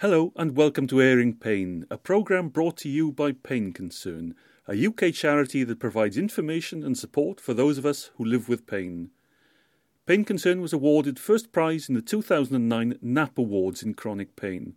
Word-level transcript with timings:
Hello 0.00 0.32
and 0.36 0.54
welcome 0.54 0.86
to 0.86 1.02
Airing 1.02 1.34
Pain, 1.34 1.84
a 1.90 1.98
programme 1.98 2.50
brought 2.50 2.76
to 2.76 2.88
you 2.88 3.10
by 3.10 3.32
Pain 3.32 3.72
Concern, 3.72 4.36
a 4.68 4.86
UK 4.86 5.12
charity 5.12 5.64
that 5.64 5.80
provides 5.80 6.16
information 6.16 6.84
and 6.84 6.96
support 6.96 7.40
for 7.40 7.52
those 7.52 7.78
of 7.78 7.84
us 7.84 8.12
who 8.14 8.24
live 8.24 8.48
with 8.48 8.64
pain. 8.64 9.10
Pain 10.06 10.24
Concern 10.24 10.60
was 10.60 10.72
awarded 10.72 11.18
first 11.18 11.50
prize 11.50 11.88
in 11.88 11.96
the 11.96 12.00
2009 12.00 12.96
NAP 13.02 13.38
Awards 13.38 13.82
in 13.82 13.92
chronic 13.92 14.36
pain, 14.36 14.76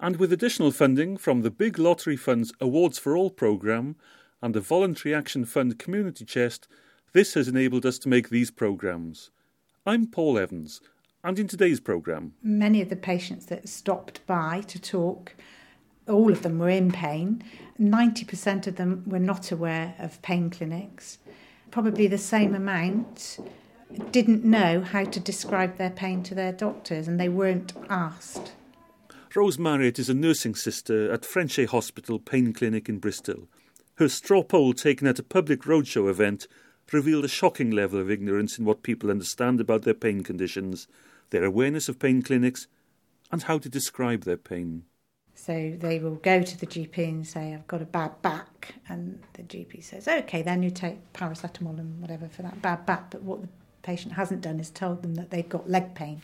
and 0.00 0.16
with 0.16 0.32
additional 0.32 0.72
funding 0.72 1.16
from 1.16 1.42
the 1.42 1.50
Big 1.52 1.78
Lottery 1.78 2.16
Fund's 2.16 2.52
Awards 2.60 2.98
for 2.98 3.16
All 3.16 3.30
programme 3.30 3.94
and 4.42 4.52
the 4.52 4.60
Voluntary 4.60 5.14
Action 5.14 5.44
Fund 5.44 5.78
Community 5.78 6.24
Chest, 6.24 6.66
this 7.12 7.34
has 7.34 7.46
enabled 7.46 7.86
us 7.86 8.00
to 8.00 8.08
make 8.08 8.30
these 8.30 8.50
programmes. 8.50 9.30
I'm 9.86 10.08
Paul 10.08 10.36
Evans 10.36 10.80
and 11.26 11.40
in 11.40 11.48
today's 11.48 11.80
programme. 11.80 12.34
Many 12.40 12.80
of 12.80 12.88
the 12.88 12.94
patients 12.94 13.46
that 13.46 13.68
stopped 13.68 14.24
by 14.28 14.62
to 14.68 14.80
talk, 14.80 15.34
all 16.06 16.30
of 16.30 16.42
them 16.42 16.60
were 16.60 16.68
in 16.68 16.92
pain. 16.92 17.42
90% 17.80 18.68
of 18.68 18.76
them 18.76 19.02
were 19.08 19.18
not 19.18 19.50
aware 19.50 19.96
of 19.98 20.22
pain 20.22 20.50
clinics. 20.50 21.18
Probably 21.72 22.06
the 22.06 22.16
same 22.16 22.54
amount 22.54 23.40
didn't 24.12 24.44
know 24.44 24.82
how 24.82 25.02
to 25.02 25.18
describe 25.18 25.78
their 25.78 25.90
pain 25.90 26.22
to 26.22 26.34
their 26.36 26.52
doctors 26.52 27.08
and 27.08 27.18
they 27.18 27.28
weren't 27.28 27.72
asked. 27.90 28.52
Rose 29.34 29.58
Marriot 29.58 29.98
is 29.98 30.08
a 30.08 30.14
nursing 30.14 30.54
sister 30.54 31.12
at 31.12 31.22
Frenchay 31.22 31.66
Hospital 31.66 32.20
Pain 32.20 32.52
Clinic 32.52 32.88
in 32.88 32.98
Bristol. 32.98 33.48
Her 33.96 34.08
straw 34.08 34.44
poll 34.44 34.74
taken 34.74 35.08
at 35.08 35.18
a 35.18 35.24
public 35.24 35.62
roadshow 35.62 36.08
event 36.08 36.46
revealed 36.92 37.24
a 37.24 37.28
shocking 37.28 37.72
level 37.72 37.98
of 37.98 38.12
ignorance 38.12 38.58
in 38.58 38.64
what 38.64 38.84
people 38.84 39.10
understand 39.10 39.60
about 39.60 39.82
their 39.82 39.92
pain 39.92 40.22
conditions 40.22 40.86
their 41.30 41.44
awareness 41.44 41.88
of 41.88 41.98
pain 41.98 42.22
clinics, 42.22 42.66
and 43.32 43.42
how 43.42 43.58
to 43.58 43.68
describe 43.68 44.24
their 44.24 44.36
pain. 44.36 44.84
So 45.34 45.76
they 45.78 45.98
will 45.98 46.14
go 46.14 46.42
to 46.42 46.58
the 46.58 46.66
GP 46.66 46.98
and 46.98 47.26
say, 47.26 47.52
I've 47.52 47.66
got 47.66 47.82
a 47.82 47.86
bad 47.86 48.22
back. 48.22 48.74
And 48.88 49.22
the 49.34 49.42
GP 49.42 49.84
says, 49.84 50.08
OK, 50.08 50.42
then 50.42 50.62
you 50.62 50.70
take 50.70 51.12
paracetamol 51.12 51.78
and 51.78 52.00
whatever 52.00 52.28
for 52.28 52.42
that 52.42 52.62
bad 52.62 52.86
back. 52.86 53.10
But 53.10 53.22
what 53.22 53.42
the 53.42 53.48
patient 53.82 54.14
hasn't 54.14 54.40
done 54.40 54.58
is 54.58 54.70
told 54.70 55.02
them 55.02 55.14
that 55.16 55.30
they've 55.30 55.48
got 55.48 55.68
leg 55.68 55.94
pain 55.94 56.22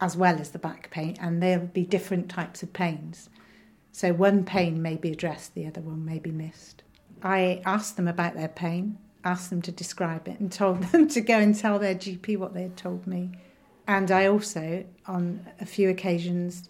as 0.00 0.16
well 0.16 0.38
as 0.38 0.50
the 0.50 0.58
back 0.58 0.90
pain, 0.90 1.16
and 1.20 1.42
there'll 1.42 1.66
be 1.66 1.84
different 1.84 2.28
types 2.28 2.62
of 2.62 2.72
pains. 2.72 3.30
So 3.92 4.12
one 4.12 4.44
pain 4.44 4.82
may 4.82 4.96
be 4.96 5.12
addressed, 5.12 5.54
the 5.54 5.66
other 5.66 5.80
one 5.80 6.04
may 6.04 6.18
be 6.18 6.30
missed. 6.30 6.82
I 7.22 7.62
asked 7.64 7.96
them 7.96 8.08
about 8.08 8.34
their 8.34 8.48
pain, 8.48 8.98
asked 9.24 9.50
them 9.50 9.62
to 9.62 9.72
describe 9.72 10.28
it, 10.28 10.40
and 10.40 10.50
told 10.50 10.82
them 10.92 11.08
to 11.08 11.20
go 11.20 11.38
and 11.38 11.56
tell 11.56 11.78
their 11.78 11.94
GP 11.94 12.36
what 12.36 12.54
they 12.54 12.62
had 12.62 12.76
told 12.76 13.06
me. 13.06 13.32
And 13.86 14.10
I 14.10 14.26
also, 14.26 14.84
on 15.06 15.46
a 15.60 15.66
few 15.66 15.90
occasions, 15.90 16.68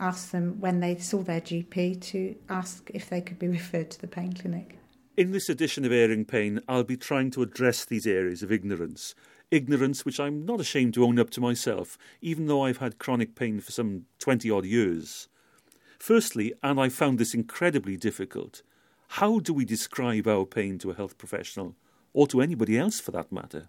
asked 0.00 0.32
them 0.32 0.60
when 0.60 0.80
they 0.80 0.96
saw 0.96 1.22
their 1.22 1.40
GP 1.40 2.00
to 2.02 2.34
ask 2.48 2.90
if 2.92 3.08
they 3.08 3.20
could 3.20 3.38
be 3.38 3.48
referred 3.58 3.90
to 3.90 4.00
the 4.00 4.06
pain 4.06 4.32
clinic. 4.32 4.78
In 5.16 5.32
this 5.32 5.48
edition 5.48 5.84
of 5.84 5.92
Airing 5.92 6.24
Pain, 6.24 6.60
I'll 6.68 6.84
be 6.84 6.96
trying 6.96 7.32
to 7.32 7.42
address 7.42 7.84
these 7.84 8.06
areas 8.06 8.42
of 8.42 8.52
ignorance. 8.52 9.14
Ignorance 9.50 10.04
which 10.04 10.20
I'm 10.20 10.44
not 10.44 10.60
ashamed 10.60 10.94
to 10.94 11.04
own 11.04 11.18
up 11.18 11.30
to 11.30 11.40
myself, 11.40 11.98
even 12.20 12.46
though 12.46 12.64
I've 12.64 12.76
had 12.78 12.98
chronic 12.98 13.34
pain 13.34 13.60
for 13.60 13.72
some 13.72 14.04
20 14.20 14.50
odd 14.50 14.64
years. 14.64 15.28
Firstly, 15.98 16.52
and 16.62 16.78
I 16.78 16.88
found 16.88 17.18
this 17.18 17.34
incredibly 17.34 17.96
difficult, 17.96 18.62
how 19.12 19.40
do 19.40 19.52
we 19.52 19.64
describe 19.64 20.28
our 20.28 20.44
pain 20.44 20.78
to 20.78 20.90
a 20.90 20.94
health 20.94 21.18
professional, 21.18 21.74
or 22.12 22.26
to 22.28 22.40
anybody 22.40 22.78
else 22.78 23.00
for 23.00 23.10
that 23.12 23.32
matter? 23.32 23.68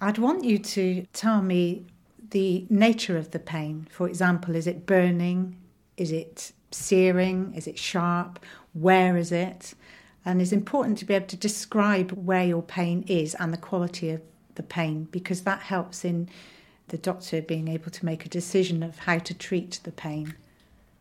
I'd 0.00 0.18
want 0.18 0.44
you 0.44 0.58
to 0.58 1.06
tell 1.12 1.42
me 1.42 1.86
the 2.30 2.66
nature 2.68 3.16
of 3.16 3.30
the 3.30 3.38
pain. 3.38 3.86
For 3.90 4.08
example, 4.08 4.54
is 4.54 4.66
it 4.66 4.86
burning? 4.86 5.56
Is 5.96 6.12
it 6.12 6.52
searing? 6.70 7.54
Is 7.54 7.66
it 7.66 7.78
sharp? 7.78 8.44
Where 8.72 9.16
is 9.16 9.32
it? 9.32 9.74
And 10.24 10.42
it's 10.42 10.52
important 10.52 10.98
to 10.98 11.04
be 11.04 11.14
able 11.14 11.26
to 11.26 11.36
describe 11.36 12.10
where 12.12 12.44
your 12.44 12.62
pain 12.62 13.04
is 13.08 13.34
and 13.34 13.52
the 13.52 13.58
quality 13.58 14.10
of 14.10 14.20
the 14.56 14.62
pain 14.62 15.08
because 15.10 15.42
that 15.42 15.60
helps 15.60 16.04
in 16.04 16.28
the 16.88 16.98
doctor 16.98 17.40
being 17.40 17.68
able 17.68 17.90
to 17.90 18.04
make 18.04 18.26
a 18.26 18.28
decision 18.28 18.82
of 18.82 18.98
how 19.00 19.18
to 19.18 19.34
treat 19.34 19.80
the 19.84 19.92
pain. 19.92 20.34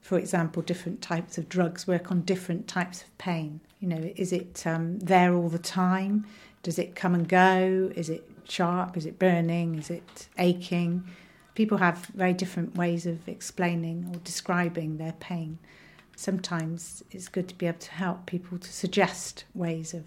For 0.02 0.18
example, 0.18 0.62
different 0.62 1.02
types 1.02 1.38
of 1.38 1.50
drugs 1.50 1.88
work 1.88 2.12
on 2.12 2.22
different 2.22 2.68
types 2.68 3.02
of 3.02 3.18
pain. 3.18 3.60
You 3.80 3.90
know, 3.90 4.12
is 4.16 4.32
it 4.32 4.66
um, 4.66 5.00
there 5.00 5.34
all 5.34 5.50
the 5.50 5.60
time? 5.60 6.26
Does 6.64 6.80
it 6.80 6.96
come 6.96 7.14
and 7.14 7.28
go? 7.28 7.92
Is 7.96 8.10
it 8.10 8.30
sharp? 8.52 8.98
Is 8.98 9.06
it 9.06 9.20
burning? 9.20 9.76
Is 9.76 9.90
it 9.90 10.28
aching? 10.38 11.04
People 11.56 11.78
have 11.78 12.06
very 12.08 12.34
different 12.34 12.76
ways 12.76 13.06
of 13.06 13.28
explaining 13.28 14.12
or 14.14 14.20
describing 14.20 14.98
their 14.98 15.14
pain. 15.14 15.58
Sometimes 16.16 17.04
it's 17.12 17.28
good 17.28 17.48
to 17.50 17.56
be 17.56 17.68
able 17.68 17.80
to 17.80 17.92
help 17.92 18.26
people 18.26 18.58
to 18.58 18.72
suggest 18.72 19.46
ways 19.54 19.94
of 19.94 20.04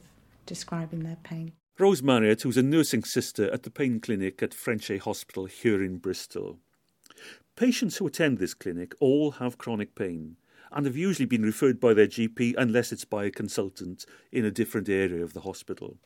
describing 0.46 1.04
their 1.04 1.18
pain. 1.22 1.52
Rose 1.78 2.02
Marriot, 2.02 2.42
who's 2.42 2.56
a 2.56 2.62
nursing 2.62 3.04
sister 3.04 3.50
at 3.52 3.62
the 3.62 3.70
pain 3.70 4.00
clinic 4.00 4.42
at 4.42 4.50
Frenchay 4.52 4.98
Hospital 4.98 5.46
here 5.46 5.82
in 5.82 5.98
Bristol. 5.98 6.58
Patients 7.56 7.96
who 7.96 8.06
attend 8.06 8.38
this 8.38 8.54
clinic 8.54 8.94
all 9.00 9.32
have 9.32 9.58
chronic 9.58 9.94
pain 9.94 10.36
and 10.72 10.86
have 10.86 10.96
usually 10.96 11.26
been 11.26 11.42
referred 11.42 11.80
by 11.80 11.94
their 11.94 12.06
GP 12.06 12.54
unless 12.58 12.92
it's 12.92 13.04
by 13.04 13.24
a 13.24 13.30
consultant 13.30 14.04
in 14.30 14.44
a 14.44 14.50
different 14.50 14.88
area 14.88 15.22
of 15.22 15.32
the 15.32 15.40
hospital. 15.40 15.96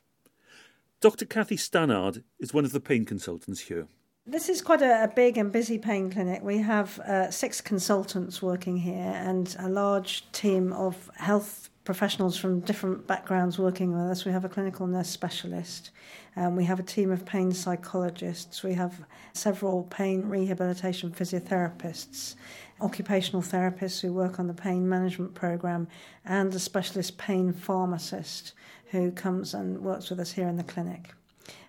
Dr. 1.04 1.26
Cathy 1.26 1.56
Stannard 1.56 2.25
is 2.41 2.54
one 2.54 2.65
of 2.65 2.72
the 2.72 2.81
pain 2.81 3.04
consultants 3.04 3.60
here. 3.60 3.88
This 4.25 4.48
is 4.48 4.62
quite 4.62 4.81
a, 4.81 5.04
a 5.04 5.09
big 5.09 5.37
and 5.37 5.53
busy 5.53 5.76
pain 5.76 6.10
clinic. 6.10 6.42
We 6.42 6.56
have 6.56 6.98
uh, 7.00 7.31
six 7.31 7.60
consultants 7.60 8.41
working 8.41 8.78
here 8.78 9.12
and 9.14 9.54
a 9.59 9.69
large 9.69 10.25
team 10.32 10.72
of 10.72 11.10
health 11.16 11.69
professionals 11.84 12.38
from 12.38 12.60
different 12.60 13.06
backgrounds 13.06 13.59
working 13.59 13.93
with 13.93 14.10
us. 14.10 14.25
We 14.25 14.32
have 14.32 14.47
a 14.47 14.48
clinical 14.48 14.87
nurse 14.87 15.10
specialist, 15.10 15.91
um, 16.37 16.56
we 16.56 16.64
have 16.64 16.81
a 16.81 16.82
team 16.82 17.10
of 17.10 17.26
pain 17.26 17.53
psychologists, 17.53 18.62
we 18.62 18.72
have 18.72 19.04
several 19.34 19.82
pain 19.82 20.22
rehabilitation 20.22 21.10
physiotherapists, 21.10 22.34
occupational 22.81 23.43
therapists 23.43 24.00
who 24.00 24.14
work 24.14 24.41
on 24.41 24.47
the 24.47 24.54
pain 24.54 24.88
management 24.88 25.34
program, 25.34 25.87
and 26.25 26.54
a 26.54 26.59
specialist 26.59 27.19
pain 27.19 27.53
pharmacist 27.53 28.54
who 28.94 29.10
comes 29.10 29.55
and 29.55 29.78
works 29.81 30.09
with 30.09 30.21
us 30.21 30.32
here 30.32 30.49
in 30.49 30.56
the 30.56 30.62
clinic. 30.62 31.12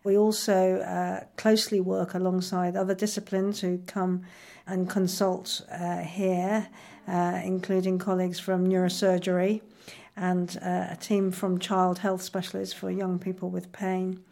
We 0.03 0.15
also 0.15 0.77
uh, 0.77 1.23
closely 1.37 1.79
work 1.79 2.13
alongside 2.13 2.75
other 2.75 2.93
disciplines 2.93 3.61
who 3.61 3.79
come 3.87 4.21
and 4.67 4.87
consult 4.87 5.61
uh, 5.71 6.01
here, 6.01 6.67
uh, 7.07 7.41
including 7.43 7.97
colleagues 7.97 8.39
from 8.39 8.67
neurosurgery 8.67 9.61
and 10.15 10.57
uh, 10.61 10.87
a 10.91 10.97
team 11.01 11.31
from 11.31 11.57
child 11.57 11.97
health 11.99 12.21
specialists 12.21 12.75
for 12.75 12.91
young 12.91 13.17
people 13.17 13.49
with 13.49 13.71
pain, 13.71 14.23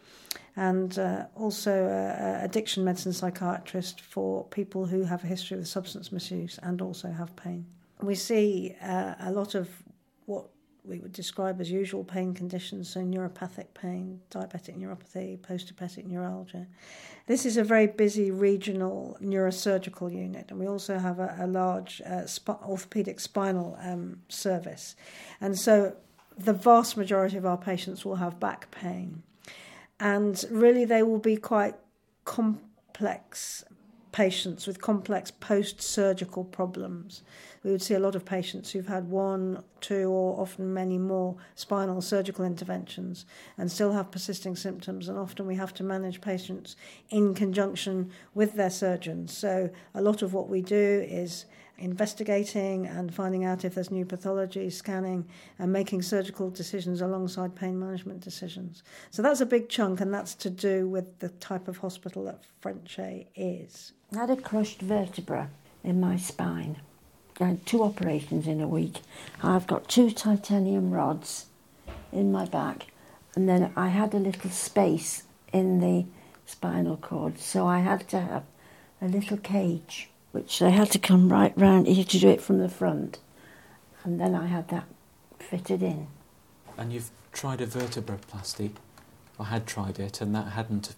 and 0.54 0.98
uh, 0.98 1.24
also 1.34 1.88
uh, 1.88 2.44
addiction 2.44 2.84
medicine 2.84 3.12
psychiatrist 3.12 4.00
for 4.00 4.44
people 4.44 4.86
who 4.86 5.02
have 5.02 5.24
a 5.24 5.26
history 5.26 5.58
of 5.58 5.66
substance 5.66 6.12
misuse 6.12 6.58
and 6.62 6.80
also 6.80 7.10
have 7.10 7.34
pain. 7.34 7.66
We 8.00 8.14
see 8.14 8.76
a 8.80 9.32
lot 9.32 9.54
of 9.56 9.68
what 10.26 10.53
we 10.86 10.98
would 10.98 11.12
describe 11.12 11.60
as 11.60 11.70
usual 11.70 12.04
pain 12.04 12.34
conditions, 12.34 12.90
so 12.90 13.00
neuropathic 13.00 13.68
pain, 13.74 14.20
diabetic 14.30 14.76
neuropathy, 14.76 15.38
postherpetic 15.38 16.04
neuralgia. 16.04 16.66
This 17.26 17.46
is 17.46 17.56
a 17.56 17.64
very 17.64 17.86
busy 17.86 18.30
regional 18.30 19.16
neurosurgical 19.22 20.12
unit, 20.12 20.46
and 20.50 20.60
we 20.60 20.66
also 20.66 20.98
have 20.98 21.18
a, 21.18 21.36
a 21.40 21.46
large 21.46 22.02
uh, 22.02 22.26
sp- 22.28 22.60
orthopedic 22.66 23.18
spinal 23.18 23.78
um, 23.80 24.20
service. 24.28 24.94
And 25.40 25.58
so 25.58 25.96
the 26.36 26.52
vast 26.52 26.96
majority 26.96 27.38
of 27.38 27.46
our 27.46 27.56
patients 27.58 28.04
will 28.04 28.16
have 28.16 28.38
back 28.38 28.70
pain. 28.70 29.22
And 29.98 30.44
really, 30.50 30.84
they 30.84 31.02
will 31.02 31.18
be 31.18 31.36
quite 31.36 31.76
complex 32.24 33.64
patients 34.12 34.66
with 34.66 34.80
complex 34.80 35.30
post 35.30 35.80
surgical 35.80 36.44
problems. 36.44 37.22
We 37.64 37.70
would 37.70 37.82
see 37.82 37.94
a 37.94 37.98
lot 37.98 38.14
of 38.14 38.24
patients 38.24 38.70
who've 38.70 38.86
had 38.86 39.08
one, 39.08 39.64
two, 39.80 40.10
or 40.10 40.38
often 40.38 40.72
many 40.72 40.98
more 40.98 41.34
spinal 41.54 42.02
surgical 42.02 42.44
interventions 42.44 43.24
and 43.56 43.72
still 43.72 43.92
have 43.92 44.10
persisting 44.10 44.54
symptoms. 44.54 45.08
And 45.08 45.18
often 45.18 45.46
we 45.46 45.56
have 45.56 45.72
to 45.74 45.82
manage 45.82 46.20
patients 46.20 46.76
in 47.08 47.34
conjunction 47.34 48.10
with 48.34 48.54
their 48.54 48.70
surgeons. 48.70 49.36
So 49.36 49.70
a 49.94 50.02
lot 50.02 50.20
of 50.20 50.34
what 50.34 50.48
we 50.48 50.60
do 50.60 51.06
is 51.08 51.46
investigating 51.78 52.86
and 52.86 53.12
finding 53.12 53.44
out 53.44 53.64
if 53.64 53.74
there's 53.74 53.90
new 53.90 54.04
pathology, 54.04 54.70
scanning, 54.70 55.26
and 55.58 55.72
making 55.72 56.02
surgical 56.02 56.50
decisions 56.50 57.00
alongside 57.00 57.54
pain 57.54 57.78
management 57.78 58.20
decisions. 58.20 58.82
So 59.10 59.22
that's 59.22 59.40
a 59.40 59.46
big 59.46 59.68
chunk, 59.68 60.00
and 60.00 60.12
that's 60.12 60.34
to 60.36 60.50
do 60.50 60.88
with 60.88 61.18
the 61.18 61.30
type 61.30 61.66
of 61.66 61.78
hospital 61.78 62.24
that 62.24 62.42
Frenchay 62.62 63.26
is. 63.34 63.92
I 64.14 64.18
had 64.18 64.30
a 64.30 64.36
crushed 64.36 64.82
vertebra 64.82 65.50
in 65.82 65.98
my 65.98 66.16
spine. 66.16 66.76
I 67.40 67.46
had 67.46 67.66
two 67.66 67.82
operations 67.82 68.46
in 68.46 68.60
a 68.60 68.68
week. 68.68 69.00
I've 69.42 69.66
got 69.66 69.88
two 69.88 70.10
titanium 70.10 70.90
rods 70.92 71.46
in 72.12 72.30
my 72.30 72.46
back, 72.46 72.86
and 73.34 73.48
then 73.48 73.72
I 73.76 73.88
had 73.88 74.14
a 74.14 74.18
little 74.18 74.50
space 74.50 75.24
in 75.52 75.80
the 75.80 76.06
spinal 76.46 76.96
cord, 76.96 77.38
so 77.38 77.66
I 77.66 77.80
had 77.80 78.08
to 78.10 78.20
have 78.20 78.44
a 79.02 79.08
little 79.08 79.36
cage 79.36 80.10
which 80.32 80.58
they 80.58 80.70
had 80.70 80.90
to 80.90 80.98
come 80.98 81.28
right 81.28 81.52
round. 81.56 81.86
You 81.86 81.94
had 81.94 82.08
to 82.10 82.18
do 82.18 82.28
it 82.28 82.40
from 82.40 82.58
the 82.58 82.68
front, 82.68 83.18
and 84.02 84.20
then 84.20 84.34
I 84.34 84.46
had 84.46 84.68
that 84.68 84.84
fitted 85.38 85.82
in. 85.82 86.08
And 86.76 86.92
you've 86.92 87.10
tried 87.32 87.60
a 87.60 87.66
vertebroplasty, 87.66 88.72
I 89.38 89.44
had 89.44 89.66
tried 89.66 89.98
it, 89.98 90.20
and 90.20 90.34
that 90.34 90.48
hadn't 90.52 90.94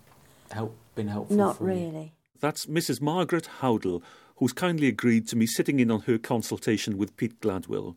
help, 0.51 0.77
been 0.95 1.09
helpful 1.09 1.37
Not 1.37 1.59
for 1.59 1.71
you? 1.71 1.87
really. 1.87 2.13
That's 2.41 2.67
Mrs. 2.67 3.01
Margaret 3.01 3.49
Howdle, 3.61 4.03
who's 4.37 4.53
kindly 4.53 4.89
agreed 4.89 5.27
to 5.29 5.37
me 5.37 5.47
sitting 5.47 5.81
in 5.81 5.91
on 5.91 6.03
her 6.03 6.19
consultation 6.19 6.99
with 6.99 7.17
Pete 7.17 7.41
Gladwell. 7.41 7.97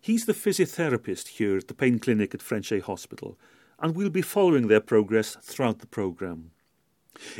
He's 0.00 0.26
the 0.26 0.32
physiotherapist 0.32 1.28
here 1.28 1.56
at 1.56 1.68
the 1.68 1.74
pain 1.74 1.98
clinic 1.98 2.34
at 2.34 2.40
Frenchay 2.40 2.80
Hospital, 2.80 3.38
and 3.78 3.94
we'll 3.94 4.10
be 4.10 4.22
following 4.22 4.68
their 4.68 4.80
progress 4.80 5.36
throughout 5.42 5.80
the 5.80 5.86
programme. 5.86 6.50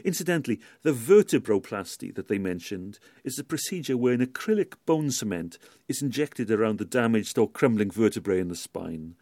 Incidentally, 0.04 0.60
the 0.82 0.92
vertebroplasty 0.92 2.14
that 2.14 2.28
they 2.28 2.38
mentioned 2.38 2.98
is 3.24 3.38
a 3.38 3.44
procedure 3.44 3.96
where 3.96 4.14
an 4.14 4.24
acrylic 4.24 4.74
bone 4.86 5.10
cement 5.10 5.58
is 5.86 6.02
injected 6.02 6.50
around 6.50 6.78
the 6.78 6.84
damaged 6.84 7.38
or 7.38 7.48
crumbling 7.48 7.90
vertebrae 7.90 8.40
in 8.40 8.48
the 8.48 8.56
spine, 8.56 9.14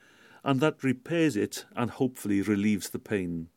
and 0.44 0.60
that 0.60 0.82
repairs 0.84 1.36
it 1.36 1.64
and 1.74 1.90
hopefully 1.90 2.40
relieves 2.40 2.90
the 2.90 2.98
pain. 2.98 3.48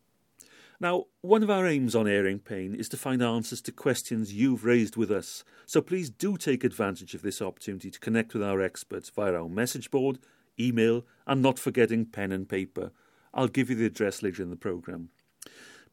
Now, 0.80 1.06
one 1.22 1.42
of 1.42 1.50
our 1.50 1.66
aims 1.66 1.96
on 1.96 2.08
Airing 2.08 2.38
Pain 2.38 2.76
is 2.76 2.88
to 2.90 2.98
find 2.98 3.24
answers 3.24 3.62
to 3.62 3.72
questions 3.72 4.36
you've 4.36 4.64
raised 4.64 4.96
with 4.96 5.10
us, 5.10 5.44
so 5.66 5.82
please 5.82 6.12
do 6.12 6.38
take 6.38 6.64
advantage 6.64 7.16
of 7.16 7.24
this 7.24 7.42
opportunity 7.42 7.90
to 7.90 8.00
connect 8.00 8.36
with 8.36 8.44
our 8.44 8.62
experts 8.62 9.10
via 9.10 9.34
our 9.34 9.50
message 9.50 9.90
board, 9.90 10.20
email, 10.60 11.04
and 11.26 11.42
not 11.42 11.58
forgetting 11.58 12.06
pen 12.06 12.32
and 12.32 12.48
paper. 12.48 12.92
I'll 13.34 13.48
give 13.48 13.72
you 13.72 13.76
the 13.76 13.88
address 13.88 14.22
later 14.22 14.44
in 14.44 14.52
the 14.52 14.56
programme. 14.56 15.10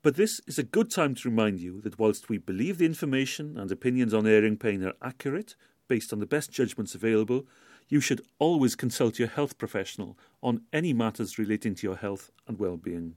But 0.02 0.16
this 0.16 0.42
is 0.46 0.58
a 0.58 0.62
good 0.62 0.90
time 0.90 1.14
to 1.14 1.30
remind 1.30 1.60
you 1.60 1.80
that 1.80 1.98
whilst 1.98 2.28
we 2.28 2.36
believe 2.36 2.76
the 2.76 2.84
information 2.84 3.56
and 3.56 3.72
opinions 3.72 4.12
on 4.12 4.26
airing 4.26 4.58
pain 4.58 4.84
are 4.84 4.92
accurate, 5.00 5.56
based 5.88 6.12
on 6.12 6.18
the 6.18 6.26
best 6.26 6.52
judgments 6.52 6.94
available, 6.94 7.46
you 7.88 8.00
should 8.00 8.20
always 8.38 8.76
consult 8.76 9.18
your 9.18 9.28
health 9.28 9.56
professional 9.56 10.18
on 10.42 10.64
any 10.74 10.92
matters 10.92 11.38
relating 11.38 11.74
to 11.74 11.86
your 11.86 11.96
health 11.96 12.30
and 12.46 12.58
well-being. 12.58 13.14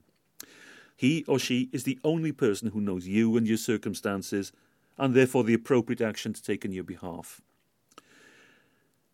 He 0.97 1.23
or 1.27 1.37
she 1.37 1.69
is 1.71 1.83
the 1.83 1.99
only 2.03 2.31
person 2.31 2.71
who 2.71 2.81
knows 2.81 3.07
you 3.07 3.37
and 3.37 3.47
your 3.47 3.57
circumstances, 3.57 4.51
and 4.97 5.13
therefore 5.13 5.43
the 5.43 5.53
appropriate 5.53 6.01
action 6.01 6.33
to 6.33 6.43
take 6.43 6.65
on 6.65 6.71
your 6.73 6.83
behalf. 6.83 7.39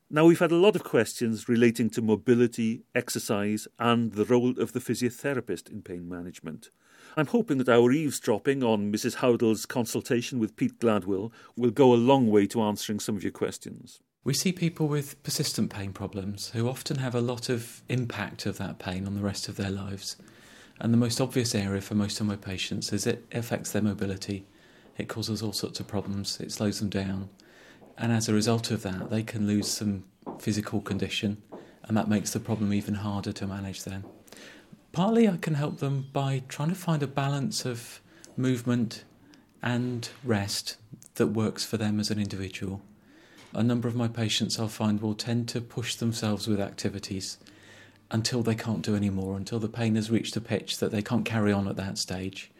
Now, 0.10 0.26
we've 0.26 0.40
had 0.40 0.52
a 0.52 0.56
lot 0.56 0.76
of 0.76 0.84
questions 0.84 1.50
relating 1.50 1.90
to 1.92 2.02
mobility, 2.02 2.84
exercise, 2.96 3.68
and 3.80 4.14
the 4.14 4.26
role 4.26 4.52
of 4.60 4.72
the 4.72 4.80
physiotherapist 4.80 5.70
in 5.70 5.82
pain 5.82 6.08
management. 6.08 6.70
I'm 7.18 7.28
hoping 7.28 7.58
that 7.58 7.70
our 7.70 7.92
eavesdropping 7.92 8.64
on 8.64 8.92
Mrs. 8.92 9.16
Howdle's 9.16 9.66
consultation 9.66 10.40
with 10.40 10.56
Pete 10.56 10.80
Gladwell 10.80 11.32
will 11.58 11.72
go 11.72 11.94
a 11.94 11.96
long 11.96 12.30
way 12.30 12.48
to 12.48 12.62
answering 12.62 13.00
some 13.00 13.16
of 13.16 13.24
your 13.24 13.32
questions. 13.32 14.00
We 14.24 14.34
see 14.34 14.54
people 14.54 14.88
with 14.88 15.22
persistent 15.24 15.70
pain 15.70 15.92
problems 15.92 16.52
who 16.52 16.70
often 16.70 16.98
have 16.98 17.14
a 17.14 17.22
lot 17.22 17.50
of 17.50 17.82
impact 17.90 18.46
of 18.46 18.58
that 18.58 18.80
pain 18.80 19.06
on 19.06 19.16
the 19.16 19.22
rest 19.22 19.50
of 19.50 19.58
their 19.58 19.72
lives. 19.72 20.16
And 20.80 20.92
the 20.92 20.98
most 20.98 21.22
obvious 21.22 21.54
area 21.56 21.82
for 21.82 21.96
most 21.96 22.20
of 22.20 22.28
my 22.28 22.36
patients 22.36 22.92
is 22.92 23.06
it 23.06 23.26
affects 23.32 23.72
their 23.72 23.82
mobility. 23.82 24.46
It 24.98 25.08
causes 25.08 25.42
all 25.42 25.54
sorts 25.54 25.80
of 25.80 25.88
problems, 25.88 26.40
it 26.40 26.52
slows 26.52 26.80
them 26.80 26.90
down. 26.90 27.30
And 27.98 28.12
as 28.12 28.28
a 28.28 28.34
result 28.34 28.72
of 28.72 28.82
that, 28.84 29.10
they 29.10 29.24
can 29.24 29.48
lose 29.48 29.68
some 29.68 30.04
physical 30.40 30.82
condition, 30.82 31.42
and 31.84 31.96
that 31.96 32.10
makes 32.10 32.32
the 32.32 32.40
problem 32.40 32.74
even 32.74 32.96
harder 32.96 33.32
to 33.34 33.48
manage 33.48 33.84
then. 33.84 34.04
Partly, 34.92 35.28
I 35.28 35.38
can 35.38 35.56
help 35.56 35.80
them 35.80 36.08
by 36.14 36.44
trying 36.48 36.70
to 36.70 36.76
find 36.76 37.02
a 37.02 37.08
balance 37.08 37.66
of 37.66 38.02
movement 38.38 39.04
and 39.62 40.10
rest 40.24 40.78
that 41.16 41.28
works 41.28 41.64
for 41.64 41.78
them 41.78 42.00
as 42.00 42.12
an 42.12 42.20
individual. 42.20 42.82
A 43.54 43.64
number 43.64 43.88
of 43.88 43.96
my 43.96 44.08
patients 44.08 44.60
I'll 44.60 44.68
find 44.68 45.02
will 45.02 45.14
tend 45.14 45.48
to 45.50 45.62
push 45.62 45.96
themselves 45.96 46.48
with 46.48 46.60
activities 46.60 47.38
until 48.14 48.44
they 48.44 48.56
can't 48.56 48.84
do 48.84 48.96
any 48.96 49.10
more, 49.10 49.36
until 49.36 49.60
the 49.60 49.68
pain 49.68 49.96
has 49.96 50.12
reached 50.12 50.38
a 50.38 50.42
pitch 50.42 50.78
that 50.78 50.92
they 50.92 51.02
can't 51.02 51.26
carry 51.26 51.52
on 51.52 51.68
at 51.68 51.76
that 51.76 51.98
stage. 51.98 52.52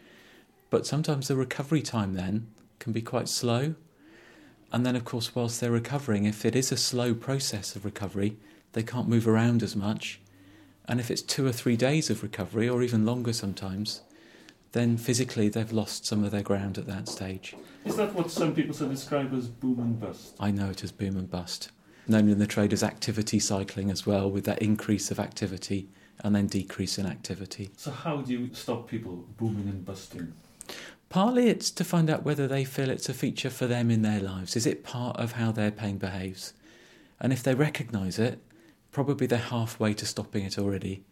But 0.68 0.84
sometimes 0.84 1.28
the 1.28 1.36
recovery 1.36 1.80
time 1.80 2.14
then 2.14 2.48
can 2.80 2.92
be 2.92 3.00
quite 3.00 3.28
slow. 3.28 3.76
And 4.72 4.84
then, 4.84 4.96
of 4.96 5.04
course, 5.04 5.32
whilst 5.36 5.60
they're 5.60 5.70
recovering, 5.70 6.24
if 6.24 6.44
it 6.44 6.56
is 6.56 6.72
a 6.72 6.76
slow 6.76 7.14
process 7.14 7.76
of 7.76 7.84
recovery, 7.84 8.36
they 8.72 8.82
can't 8.82 9.08
move 9.08 9.28
around 9.28 9.62
as 9.62 9.76
much. 9.76 10.20
And 10.88 10.98
if 10.98 11.08
it's 11.08 11.22
two 11.22 11.46
or 11.46 11.52
three 11.52 11.76
days 11.76 12.10
of 12.10 12.24
recovery, 12.24 12.68
or 12.68 12.82
even 12.82 13.06
longer 13.06 13.32
sometimes, 13.32 14.00
then 14.72 14.96
physically 14.96 15.48
they've 15.48 15.72
lost 15.72 16.04
some 16.04 16.24
of 16.24 16.32
their 16.32 16.42
ground 16.42 16.78
at 16.78 16.86
that 16.86 17.08
stage. 17.08 17.54
Is 17.84 17.94
that 17.94 18.12
what 18.12 18.32
some 18.32 18.52
people 18.56 18.74
describe 18.88 19.32
as 19.32 19.46
boom 19.46 19.78
and 19.78 20.00
bust? 20.00 20.34
I 20.40 20.50
know 20.50 20.70
it 20.70 20.82
as 20.82 20.90
boom 20.90 21.16
and 21.16 21.30
bust. 21.30 21.70
Known 22.06 22.28
in 22.28 22.38
the 22.38 22.46
trade 22.46 22.72
as 22.72 22.82
activity 22.82 23.38
cycling 23.38 23.90
as 23.90 24.06
well, 24.06 24.30
with 24.30 24.44
that 24.44 24.60
increase 24.60 25.10
of 25.10 25.18
activity 25.18 25.88
and 26.22 26.34
then 26.34 26.46
decrease 26.46 26.98
in 26.98 27.06
activity. 27.06 27.70
So, 27.76 27.90
how 27.90 28.18
do 28.18 28.32
you 28.32 28.54
stop 28.54 28.88
people 28.88 29.24
booming 29.36 29.68
and 29.68 29.84
busting? 29.84 30.32
Partly 31.08 31.48
it's 31.48 31.70
to 31.70 31.84
find 31.84 32.10
out 32.10 32.24
whether 32.24 32.48
they 32.48 32.64
feel 32.64 32.90
it's 32.90 33.08
a 33.08 33.14
feature 33.14 33.50
for 33.50 33.66
them 33.66 33.90
in 33.90 34.02
their 34.02 34.20
lives. 34.20 34.56
Is 34.56 34.66
it 34.66 34.84
part 34.84 35.16
of 35.16 35.32
how 35.32 35.52
their 35.52 35.70
pain 35.70 35.96
behaves? 35.96 36.54
And 37.20 37.32
if 37.32 37.42
they 37.42 37.54
recognise 37.54 38.18
it, 38.18 38.40
probably 38.90 39.26
they're 39.26 39.38
halfway 39.38 39.94
to 39.94 40.06
stopping 40.06 40.44
it 40.44 40.58
already. 40.58 41.04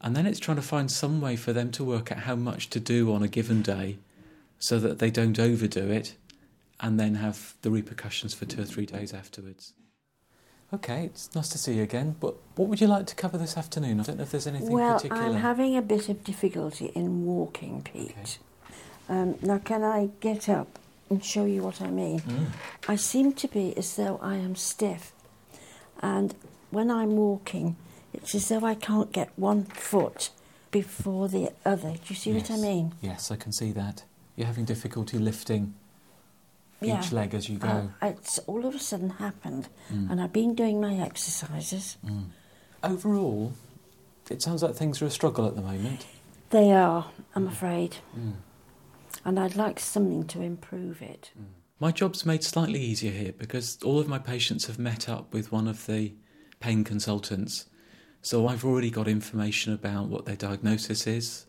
And 0.00 0.14
then 0.14 0.26
it's 0.26 0.38
trying 0.38 0.56
to 0.56 0.62
find 0.62 0.90
some 0.90 1.20
way 1.20 1.36
for 1.36 1.52
them 1.52 1.70
to 1.72 1.84
work 1.84 2.12
out 2.12 2.18
how 2.18 2.34
much 2.34 2.68
to 2.70 2.80
do 2.80 3.12
on 3.12 3.22
a 3.22 3.28
given 3.28 3.62
day 3.62 3.98
so 4.58 4.78
that 4.78 4.98
they 4.98 5.10
don't 5.10 5.38
overdo 5.38 5.90
it 5.90 6.16
and 6.80 7.00
then 7.00 7.14
have 7.14 7.54
the 7.62 7.70
repercussions 7.70 8.34
for 8.34 8.44
two 8.44 8.60
or 8.60 8.66
three 8.66 8.86
days 8.86 9.14
afterwards. 9.14 9.72
Okay, 10.74 11.04
it's 11.04 11.32
nice 11.36 11.48
to 11.50 11.58
see 11.58 11.74
you 11.74 11.84
again, 11.84 12.16
but 12.18 12.34
what 12.56 12.68
would 12.68 12.80
you 12.80 12.88
like 12.88 13.06
to 13.06 13.14
cover 13.14 13.38
this 13.38 13.56
afternoon? 13.56 14.00
I 14.00 14.02
don't 14.02 14.16
know 14.16 14.24
if 14.24 14.32
there's 14.32 14.48
anything 14.48 14.72
well, 14.72 14.94
particular. 14.94 15.22
I'm 15.22 15.36
having 15.36 15.76
a 15.76 15.82
bit 15.82 16.08
of 16.08 16.24
difficulty 16.24 16.86
in 16.96 17.24
walking, 17.24 17.82
Pete. 17.82 18.38
Um, 19.08 19.36
now, 19.40 19.58
can 19.58 19.84
I 19.84 20.10
get 20.18 20.48
up 20.48 20.80
and 21.10 21.24
show 21.24 21.44
you 21.44 21.62
what 21.62 21.80
I 21.80 21.90
mean? 21.90 22.20
Mm. 22.20 22.46
I 22.88 22.96
seem 22.96 23.34
to 23.34 23.46
be 23.46 23.76
as 23.76 23.94
though 23.94 24.18
I 24.20 24.34
am 24.34 24.56
stiff, 24.56 25.12
and 26.02 26.34
when 26.70 26.90
I'm 26.90 27.14
walking, 27.14 27.76
it's 28.12 28.34
as 28.34 28.48
though 28.48 28.64
I 28.64 28.74
can't 28.74 29.12
get 29.12 29.30
one 29.36 29.66
foot 29.66 30.30
before 30.72 31.28
the 31.28 31.52
other. 31.64 31.92
Do 31.92 32.00
you 32.08 32.16
see 32.16 32.32
what 32.32 32.50
I 32.50 32.56
mean? 32.56 32.94
Yes, 33.00 33.30
I 33.30 33.36
can 33.36 33.52
see 33.52 33.70
that. 33.72 34.02
You're 34.34 34.48
having 34.48 34.64
difficulty 34.64 35.18
lifting 35.18 35.74
Yeah. 36.86 37.00
each 37.00 37.12
leg 37.12 37.34
as 37.34 37.48
you 37.48 37.58
go. 37.58 37.90
Uh, 38.02 38.06
it's 38.06 38.38
all 38.40 38.64
of 38.66 38.74
a 38.74 38.78
sudden 38.78 39.10
happened, 39.10 39.68
Mm. 39.92 40.10
and 40.10 40.20
I've 40.20 40.32
been 40.32 40.54
doing 40.54 40.80
my 40.80 40.94
exercises. 40.96 41.96
Mm. 42.04 42.26
Overall, 42.82 43.52
it 44.30 44.42
sounds 44.42 44.62
like 44.62 44.74
things 44.74 45.00
are 45.02 45.06
a 45.06 45.10
struggle 45.10 45.46
at 45.46 45.54
the 45.56 45.62
moment. 45.62 46.06
They 46.50 46.72
are, 46.72 47.06
I'm 47.34 47.48
afraid, 47.48 47.96
Mm. 48.16 48.34
and 49.24 49.38
I'd 49.40 49.56
like 49.56 49.80
something 49.80 50.26
to 50.28 50.40
improve 50.42 51.00
it. 51.02 51.32
My 51.80 51.90
job's 51.90 52.24
made 52.24 52.44
slightly 52.44 52.80
easier 52.80 53.10
here 53.12 53.32
because 53.36 53.78
all 53.82 53.98
of 53.98 54.08
my 54.08 54.18
patients 54.18 54.66
have 54.66 54.78
met 54.78 55.08
up 55.08 55.32
with 55.34 55.50
one 55.50 55.66
of 55.66 55.86
the 55.86 56.12
pain 56.60 56.84
consultants. 56.84 57.66
So 58.22 58.46
I've 58.46 58.64
already 58.64 58.90
got 58.90 59.08
information 59.08 59.72
about 59.74 60.06
what 60.08 60.24
their 60.24 60.36
diagnosis 60.36 61.06
is, 61.06 61.46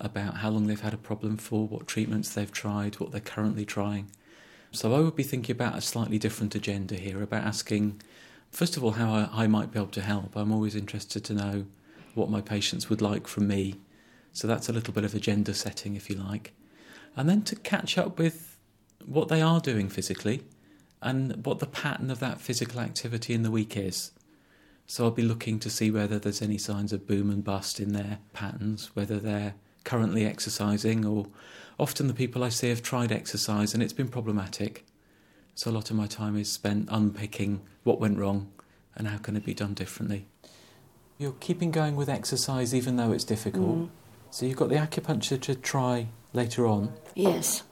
about 0.00 0.38
how 0.38 0.48
long 0.50 0.66
they've 0.66 0.80
had 0.80 0.94
a 0.94 0.98
problem 0.98 1.36
for, 1.36 1.68
what 1.68 1.86
treatments 1.86 2.30
they've 2.34 2.50
tried, 2.50 2.98
what 2.98 3.12
they're 3.12 3.20
currently 3.20 3.64
trying. 3.64 4.10
So 4.70 4.94
I 4.94 5.00
would 5.00 5.16
be 5.16 5.22
thinking 5.22 5.54
about 5.54 5.78
a 5.78 5.80
slightly 5.80 6.18
different 6.18 6.54
agenda 6.54 6.94
here, 6.94 7.22
about 7.22 7.44
asking, 7.44 8.02
first 8.50 8.76
of 8.76 8.84
all, 8.84 8.92
how 8.92 9.12
I, 9.12 9.44
I 9.44 9.46
might 9.46 9.72
be 9.72 9.78
able 9.78 9.88
to 9.92 10.02
help. 10.02 10.36
I'm 10.36 10.52
always 10.52 10.74
interested 10.74 11.24
to 11.24 11.34
know 11.34 11.66
what 12.14 12.30
my 12.30 12.40
patients 12.40 12.90
would 12.90 13.00
like 13.00 13.26
from 13.26 13.48
me. 13.48 13.76
So 14.32 14.46
that's 14.46 14.68
a 14.68 14.72
little 14.72 14.92
bit 14.92 15.04
of 15.04 15.14
agenda 15.14 15.54
setting, 15.54 15.96
if 15.96 16.10
you 16.10 16.16
like. 16.16 16.52
And 17.16 17.28
then 17.28 17.42
to 17.42 17.56
catch 17.56 17.96
up 17.96 18.18
with 18.18 18.56
what 19.04 19.28
they 19.28 19.40
are 19.40 19.60
doing 19.60 19.88
physically 19.88 20.42
and 21.00 21.44
what 21.46 21.60
the 21.60 21.66
pattern 21.66 22.10
of 22.10 22.20
that 22.20 22.40
physical 22.40 22.80
activity 22.80 23.32
in 23.32 23.42
the 23.42 23.50
week 23.50 23.76
is. 23.76 24.12
So 24.86 25.04
I'll 25.04 25.10
be 25.10 25.22
looking 25.22 25.58
to 25.60 25.70
see 25.70 25.90
whether 25.90 26.18
there's 26.18 26.42
any 26.42 26.58
signs 26.58 26.92
of 26.92 27.06
boom 27.06 27.30
and 27.30 27.44
bust 27.44 27.80
in 27.80 27.92
their 27.92 28.18
patterns, 28.32 28.90
whether 28.94 29.18
they're 29.18 29.54
currently 29.88 30.26
exercising 30.26 31.06
or 31.06 31.26
often 31.78 32.08
the 32.08 32.14
people 32.14 32.44
I 32.44 32.50
see 32.50 32.68
have 32.68 32.82
tried 32.82 33.10
exercise 33.10 33.72
and 33.72 33.82
it's 33.82 33.94
been 33.94 34.08
problematic. 34.08 34.84
So 35.54 35.70
a 35.70 35.72
lot 35.72 35.90
of 35.90 35.96
my 35.96 36.06
time 36.06 36.36
is 36.36 36.52
spent 36.52 36.90
unpicking 36.90 37.62
what 37.84 37.98
went 37.98 38.18
wrong 38.18 38.52
and 38.94 39.08
how 39.08 39.16
can 39.16 39.34
it 39.34 39.46
be 39.46 39.54
done 39.54 39.72
differently. 39.72 40.26
You're 41.16 41.36
keeping 41.40 41.70
going 41.70 41.96
with 41.96 42.10
exercise 42.10 42.74
even 42.74 42.96
though 42.96 43.12
it's 43.12 43.24
difficult. 43.24 43.78
Mm. 43.78 43.88
So 44.30 44.44
you've 44.44 44.58
got 44.58 44.68
the 44.68 44.74
acupuncture 44.74 45.40
to 45.40 45.54
try 45.54 46.08
later 46.34 46.66
on. 46.66 46.92
Yes, 47.14 47.62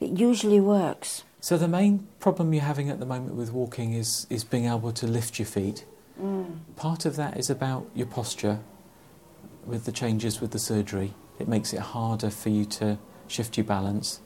it 0.00 0.18
usually 0.18 0.58
works. 0.58 1.22
So 1.40 1.56
the 1.56 1.68
main 1.68 2.08
problem 2.18 2.52
you're 2.52 2.64
having 2.64 2.90
at 2.90 2.98
the 2.98 3.06
moment 3.06 3.36
with 3.36 3.52
walking 3.52 3.92
is 3.92 4.26
is 4.28 4.42
being 4.42 4.66
able 4.66 4.90
to 4.90 5.06
lift 5.06 5.38
your 5.38 5.46
feet. 5.46 5.84
Mm. 6.20 6.58
Part 6.74 7.06
of 7.06 7.14
that 7.14 7.36
is 7.38 7.50
about 7.50 7.86
your 7.94 8.08
posture. 8.08 8.58
With 9.66 9.84
the 9.84 9.92
changes 9.92 10.40
with 10.40 10.50
the 10.50 10.58
surgery, 10.58 11.14
it 11.38 11.48
makes 11.48 11.72
it 11.72 11.80
harder 11.80 12.30
for 12.30 12.50
you 12.50 12.64
to 12.66 12.98
shift 13.28 13.56
your 13.56 13.64
balance. 13.64 14.20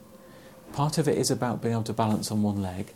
Part 0.73 0.97
of 0.97 1.07
it 1.07 1.17
is 1.17 1.31
about 1.31 1.61
being 1.61 1.73
able 1.73 1.83
to 1.83 1.93
balance 1.93 2.31
on 2.31 2.43
one 2.43 2.61
leg. 2.61 2.93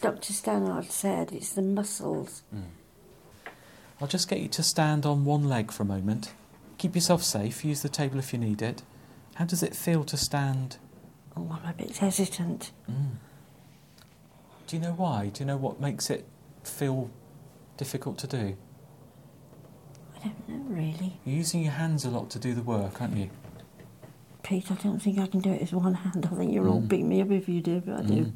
Dr. 0.00 0.32
Stannard 0.32 0.90
said 0.90 1.32
it's 1.32 1.52
the 1.52 1.62
muscles. 1.62 2.42
I'll 4.00 4.08
just 4.08 4.28
get 4.28 4.40
you 4.40 4.48
to 4.48 4.62
stand 4.62 5.06
on 5.06 5.24
one 5.24 5.48
leg 5.48 5.70
for 5.70 5.84
a 5.84 5.86
moment. 5.86 6.32
Keep 6.78 6.96
yourself 6.96 7.22
safe, 7.22 7.64
use 7.64 7.82
the 7.82 7.88
table 7.88 8.18
if 8.18 8.32
you 8.32 8.38
need 8.38 8.60
it. 8.60 8.82
How 9.36 9.44
does 9.44 9.62
it 9.62 9.74
feel 9.74 10.04
to 10.04 10.16
stand? 10.16 10.76
Oh, 11.36 11.58
I'm 11.62 11.70
a 11.70 11.72
bit 11.72 11.96
hesitant. 11.96 12.72
Mm. 12.90 13.16
Do 14.66 14.76
you 14.76 14.82
know 14.82 14.92
why? 14.92 15.30
Do 15.32 15.40
you 15.40 15.46
know 15.46 15.56
what 15.56 15.80
makes 15.80 16.10
it 16.10 16.26
feel 16.64 17.10
difficult 17.76 18.18
to 18.18 18.26
do? 18.26 18.56
I 20.24 20.28
don't 20.28 20.48
know 20.48 20.74
really. 20.76 21.18
You're 21.24 21.36
using 21.36 21.62
your 21.62 21.72
hands 21.72 22.04
a 22.04 22.10
lot 22.10 22.30
to 22.30 22.38
do 22.38 22.54
the 22.54 22.62
work, 22.62 23.00
aren't 23.00 23.16
you? 23.16 23.30
Pete, 24.42 24.70
I 24.70 24.74
don't 24.74 25.00
think 25.00 25.18
I 25.18 25.26
can 25.26 25.40
do 25.40 25.50
it 25.52 25.60
with 25.62 25.72
one 25.72 25.94
hand. 25.94 26.26
I 26.30 26.34
think 26.36 26.52
you'll 26.52 26.68
all 26.68 26.82
Mm. 26.82 26.88
beat 26.88 27.04
me 27.04 27.20
up 27.22 27.30
if 27.30 27.48
you 27.48 27.60
do, 27.62 27.80
but 27.80 28.00
I 28.00 28.02
do. 28.02 28.24
Mm. 28.26 28.34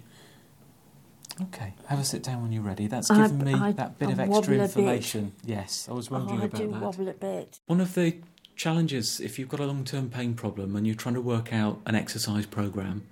Okay, 1.40 1.75
have 1.87 2.00
a 2.00 2.04
sit 2.04 2.23
down 2.23 2.42
when 2.42 2.50
you're 2.52 2.62
ready. 2.62 2.87
That's 2.88 3.11
I- 3.11 3.28
given 3.28 3.45
me 3.45 3.54
I- 3.54 3.73
that 3.73 3.99
bit 3.99 4.09
I 4.09 4.12
of 4.12 4.21
extra 4.21 4.54
information. 4.57 5.33
Yes, 5.45 5.87
I 5.88 5.92
was 5.92 6.11
wondering 6.11 6.40
oh, 6.40 6.42
I 6.42 6.47
about 6.47 6.61
do 6.61 6.68
wobble 6.71 7.09
a 7.09 7.12
bit. 7.12 7.61
One 7.66 7.80
of 7.80 7.95
the 7.95 8.16
challenges, 8.57 9.21
if 9.21 9.38
you've 9.38 9.49
got 9.49 9.61
a 9.61 9.66
long 9.66 9.85
term 9.85 10.09
pain 10.11 10.35
problem 10.35 10.75
and 10.75 10.85
you're 10.87 10.97
trying 10.97 11.14
to 11.14 11.21
work 11.21 11.52
out 11.52 11.80
an 11.87 11.95
exercise 11.95 12.45
program, 12.47 13.02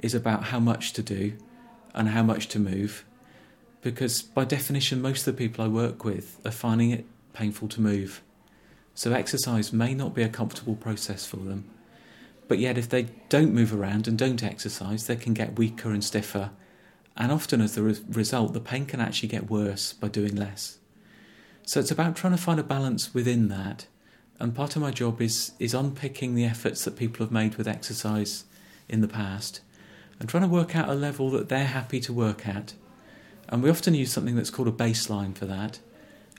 is 0.00 0.14
about 0.14 0.44
how 0.44 0.60
much 0.60 0.92
to 0.94 1.02
do 1.02 1.32
and 1.94 2.08
how 2.10 2.22
much 2.22 2.48
to 2.48 2.58
move. 2.58 3.04
Because 3.80 4.20
by 4.22 4.44
definition, 4.44 5.00
most 5.00 5.26
of 5.26 5.34
the 5.36 5.38
people 5.38 5.64
I 5.64 5.68
work 5.68 6.04
with 6.04 6.38
are 6.44 6.50
finding 6.50 6.90
it 6.90 7.06
painful 7.40 7.68
to 7.68 7.80
move. 7.80 8.22
So 8.94 9.12
exercise 9.12 9.72
may 9.72 9.94
not 9.94 10.14
be 10.14 10.22
a 10.22 10.28
comfortable 10.28 10.76
process 10.76 11.24
for 11.24 11.38
them. 11.38 11.64
But 12.48 12.58
yet, 12.58 12.76
if 12.76 12.88
they 12.88 13.04
don't 13.28 13.54
move 13.54 13.72
around 13.72 14.06
and 14.06 14.18
don't 14.18 14.42
exercise, 14.42 15.06
they 15.06 15.16
can 15.16 15.32
get 15.34 15.58
weaker 15.58 15.90
and 15.90 16.04
stiffer. 16.04 16.50
And 17.16 17.32
often, 17.32 17.60
as 17.60 17.78
re- 17.78 17.96
result, 18.10 18.52
the 18.52 18.60
pain 18.60 18.84
can 18.84 19.00
actually 19.00 19.28
get 19.28 19.48
worse 19.48 19.92
by 19.92 20.08
doing 20.08 20.36
less. 20.36 20.78
So 21.64 21.80
it's 21.80 21.92
about 21.92 22.16
trying 22.16 22.36
to 22.36 22.42
find 22.42 22.60
a 22.60 22.64
balance 22.64 23.14
within 23.14 23.48
that. 23.48 23.86
And 24.38 24.54
part 24.54 24.76
of 24.76 24.82
my 24.82 24.90
job 24.90 25.22
is 25.22 25.52
is 25.58 25.74
unpicking 25.74 26.34
the 26.34 26.44
efforts 26.44 26.84
that 26.84 26.96
people 26.96 27.24
have 27.24 27.32
made 27.32 27.54
with 27.54 27.68
exercise 27.68 28.44
in 28.88 29.00
the 29.00 29.08
past 29.08 29.60
and 30.18 30.28
trying 30.28 30.42
to 30.42 30.48
work 30.48 30.76
out 30.76 30.88
a 30.88 30.94
level 30.94 31.30
that 31.30 31.48
they're 31.48 31.64
happy 31.64 32.00
to 32.00 32.12
work 32.12 32.46
at. 32.46 32.74
And 33.48 33.62
we 33.62 33.70
often 33.70 33.94
use 33.94 34.12
something 34.12 34.36
that's 34.36 34.50
called 34.50 34.68
a 34.68 34.82
baseline 34.84 35.34
for 35.34 35.46
that. 35.46 35.80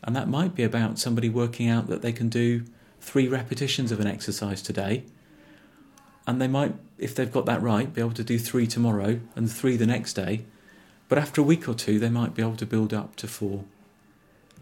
And 0.04 0.16
that 0.16 0.28
might 0.28 0.56
be 0.56 0.64
about 0.64 1.00
somebody 1.00 1.30
working 1.30 1.68
out 1.68 1.88
that 1.88 2.02
they 2.02 2.12
can 2.12 2.30
do 2.30 2.64
three 3.00 3.28
repetitions 3.28 3.92
of 3.92 4.00
an 4.00 4.08
exercise 4.08 4.62
today. 4.62 5.04
And 6.26 6.42
they 6.42 6.48
might, 6.48 6.76
if 6.98 7.16
they've 7.16 7.32
got 7.32 7.46
that 7.46 7.62
right, 7.62 7.94
be 7.94 8.02
able 8.02 8.14
to 8.14 8.24
do 8.24 8.40
three 8.40 8.68
tomorrow 8.68 9.20
and 9.36 9.52
three 9.52 9.78
the 9.78 9.86
next 9.86 10.14
day. 10.14 10.46
But 11.10 11.18
after 11.18 11.42
a 11.42 11.44
week 11.44 11.68
or 11.68 11.74
two, 11.74 12.00
they 12.00 12.10
might 12.10 12.34
be 12.34 12.42
able 12.42 12.56
to 12.58 12.66
build 12.66 12.94
up 12.94 13.16
to 13.18 13.28
four. 13.28 13.66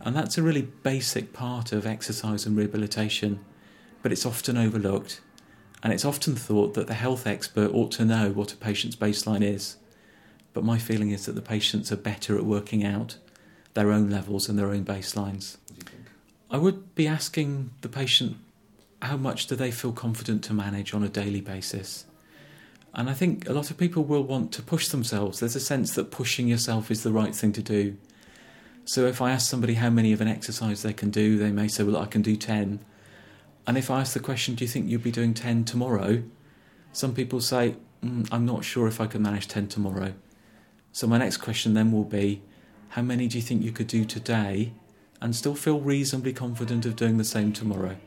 And 0.02 0.16
that's 0.16 0.38
a 0.38 0.44
really 0.44 0.62
basic 0.62 1.34
part 1.34 1.72
of 1.72 1.86
exercise 1.86 2.46
and 2.46 2.56
rehabilitation, 2.56 3.44
but 4.02 4.12
it's 4.12 4.26
often 4.26 4.58
overlooked. 4.58 5.22
And 5.84 5.94
it's 5.94 6.06
often 6.06 6.36
thought 6.36 6.74
that 6.74 6.88
the 6.88 6.94
health 6.94 7.28
expert 7.28 7.72
ought 7.74 7.92
to 7.92 8.06
know 8.06 8.32
what 8.32 8.54
a 8.54 8.58
patient's 8.58 8.96
baseline 8.96 9.44
is. 9.44 9.78
But 10.54 10.64
my 10.64 10.78
feeling 10.78 11.12
is 11.12 11.26
that 11.26 11.36
the 11.36 11.42
patients 11.42 11.92
are 11.92 11.98
better 11.98 12.38
at 12.38 12.46
working 12.46 12.84
out 12.84 13.18
their 13.74 13.92
own 13.92 14.10
levels 14.10 14.50
and 14.50 14.58
their 14.58 14.72
own 14.72 14.86
baselines. 14.86 15.58
I 16.52 16.58
would 16.58 16.96
be 16.96 17.08
asking 17.08 17.72
the 17.82 17.90
patient 17.90 18.38
how 19.02 19.18
much 19.18 19.48
do 19.48 19.56
they 19.56 19.72
feel 19.72 19.92
confident 19.92 20.44
to 20.46 20.54
manage 20.54 20.94
on 20.94 21.04
a 21.04 21.10
daily 21.10 21.42
basis. 21.42 22.06
And 22.94 23.10
I 23.10 23.14
think 23.14 23.48
a 23.48 23.54
lot 23.54 23.70
of 23.70 23.78
people 23.78 24.04
will 24.04 24.24
want 24.24 24.52
to 24.54 24.62
push 24.62 24.88
themselves. 24.88 25.40
There's 25.40 25.56
a 25.56 25.60
sense 25.60 25.94
that 25.96 26.12
pushing 26.12 26.48
yourself 26.48 26.90
is 26.90 27.04
the 27.04 27.12
right 27.12 27.36
thing 27.36 27.54
to 27.54 27.62
do. 27.62 27.98
So 28.86 29.06
if 29.06 29.22
I 29.22 29.32
ask 29.32 29.50
somebody 29.50 29.76
how 29.76 29.92
many 29.92 30.12
of 30.12 30.22
an 30.22 30.28
exercise 30.28 30.82
they 30.82 30.94
can 30.94 31.12
do, 31.12 31.38
they 31.38 31.52
may 31.52 31.68
say, 31.68 31.84
Well, 31.84 31.98
I 31.98 32.08
can 32.08 32.24
do 32.24 32.36
10. 32.36 32.80
And 33.68 33.78
if 33.78 33.92
I 33.92 34.02
ask 34.02 34.14
the 34.14 34.20
question, 34.20 34.56
Do 34.56 34.64
you 34.64 34.68
think 34.68 34.90
you'll 34.90 35.02
be 35.02 35.12
doing 35.12 35.36
10 35.36 35.66
tomorrow? 35.66 36.24
Some 36.92 37.14
people 37.14 37.40
say, 37.40 37.76
mm, 38.04 38.28
I'm 38.32 38.46
not 38.46 38.66
sure 38.66 38.88
if 38.88 39.00
I 39.00 39.06
can 39.06 39.22
manage 39.22 39.48
10 39.48 39.68
tomorrow. 39.68 40.14
So 40.92 41.06
my 41.06 41.20
next 41.20 41.38
question 41.38 41.76
then 41.76 41.92
will 41.92 42.04
be, 42.04 42.42
How 42.90 43.02
many 43.02 43.28
do 43.28 43.38
you 43.38 43.42
think 43.44 43.64
you 43.64 43.72
could 43.72 43.88
do 43.88 44.06
today 44.06 44.72
and 45.22 45.36
still 45.36 45.56
feel 45.56 45.80
reasonably 45.80 46.34
confident 46.34 46.86
of 46.86 46.96
doing 46.96 47.18
the 47.18 47.24
same 47.24 47.54
tomorrow? 47.54 47.98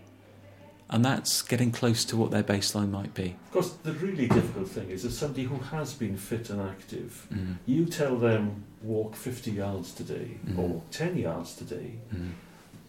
And 0.91 1.05
that's 1.05 1.41
getting 1.41 1.73
close 1.73 2.05
to 2.07 2.17
what 2.17 2.31
their 2.31 2.43
baseline 2.43 2.91
might 2.91 3.15
be. 3.15 3.37
Of 3.47 3.53
course, 3.53 3.71
the 3.83 3.93
really 3.95 4.27
difficult 4.27 4.69
thing 4.69 4.91
is 4.91 5.05
as 5.07 5.17
somebody 5.17 5.45
who 5.45 5.57
has 5.57 5.95
been 5.95 6.17
fit 6.19 6.51
and 6.51 6.61
active, 6.61 7.27
Mm. 7.33 7.57
you 7.65 7.87
tell 7.87 8.19
them 8.19 8.65
walk 8.83 9.17
50 9.17 9.53
yards 9.53 9.93
today 9.93 10.37
Mm. 10.47 10.59
or 10.59 10.83
10 10.91 11.17
yards 11.17 11.55
today, 11.55 11.93
Mm. 12.15 12.33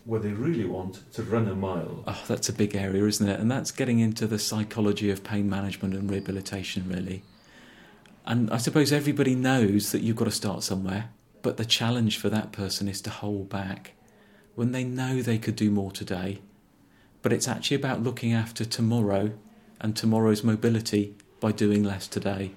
where 0.03 0.19
they 0.19 0.33
really 0.33 0.65
want 0.65 0.99
to 1.13 1.23
run 1.23 1.47
a 1.47 1.55
mile. 1.55 2.03
Oh, 2.05 2.21
that's 2.27 2.49
a 2.49 2.53
big 2.53 2.75
area, 2.75 3.05
isn't 3.05 3.25
it? 3.27 3.39
And 3.39 3.49
that's 3.49 3.71
getting 3.71 3.99
into 3.99 4.27
the 4.27 4.39
psychology 4.39 5.09
of 5.09 5.23
pain 5.23 5.49
management 5.49 5.93
and 5.93 6.09
rehabilitation, 6.09 6.89
really. 6.89 7.23
And 8.25 8.49
I 8.51 8.57
suppose 8.57 8.91
everybody 8.91 9.33
knows 9.35 9.91
that 9.93 10.01
you've 10.01 10.17
got 10.17 10.25
to 10.25 10.31
start 10.31 10.63
somewhere, 10.63 11.09
but 11.43 11.57
the 11.57 11.65
challenge 11.65 12.17
for 12.17 12.29
that 12.29 12.51
person 12.51 12.87
is 12.87 13.01
to 13.01 13.11
hold 13.11 13.49
back 13.49 13.91
when 14.55 14.71
they 14.71 14.83
know 14.83 15.21
they 15.21 15.37
could 15.37 15.55
do 15.55 15.69
more 15.69 15.91
today. 15.91 16.39
But 17.21 17.31
it's 17.31 17.47
actually 17.47 17.77
about 17.77 18.01
looking 18.01 18.33
after 18.33 18.65
tomorrow 18.65 19.33
and 19.79 19.95
tomorrow's 19.95 20.43
mobility 20.43 21.15
by 21.39 21.51
doing 21.51 21.83
less 21.83 22.07
today. 22.07 22.53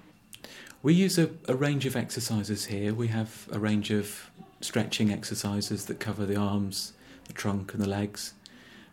We 0.83 0.95
use 0.95 1.19
a, 1.19 1.28
a 1.47 1.55
range 1.55 1.85
of 1.85 1.95
exercises 1.95 2.66
here. 2.66 2.95
We 2.95 3.09
have 3.09 3.47
a 3.52 3.59
range 3.59 3.90
of 3.90 4.31
stretching 4.62 5.12
exercises 5.12 5.85
that 5.85 6.00
cover 6.00 6.25
the 6.25 6.37
arms, 6.37 6.95
the 7.26 7.35
trunk, 7.35 7.75
and 7.75 7.83
the 7.83 7.88
legs 7.88 8.33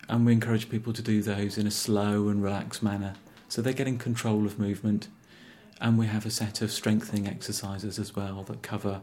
and 0.09 0.25
we 0.25 0.33
encourage 0.33 0.69
people 0.69 0.93
to 0.93 1.01
do 1.01 1.21
those 1.21 1.57
in 1.57 1.67
a 1.67 1.71
slow 1.71 2.27
and 2.27 2.43
relaxed 2.43 2.83
manner 2.83 3.15
so 3.47 3.61
they're 3.61 3.73
getting 3.73 3.97
control 3.97 4.45
of 4.45 4.57
movement. 4.57 5.07
And 5.79 5.97
we 5.97 6.07
have 6.07 6.25
a 6.25 6.31
set 6.31 6.61
of 6.61 6.71
strengthening 6.71 7.27
exercises 7.27 7.99
as 7.99 8.15
well 8.15 8.41
that 8.43 8.63
cover 8.63 9.01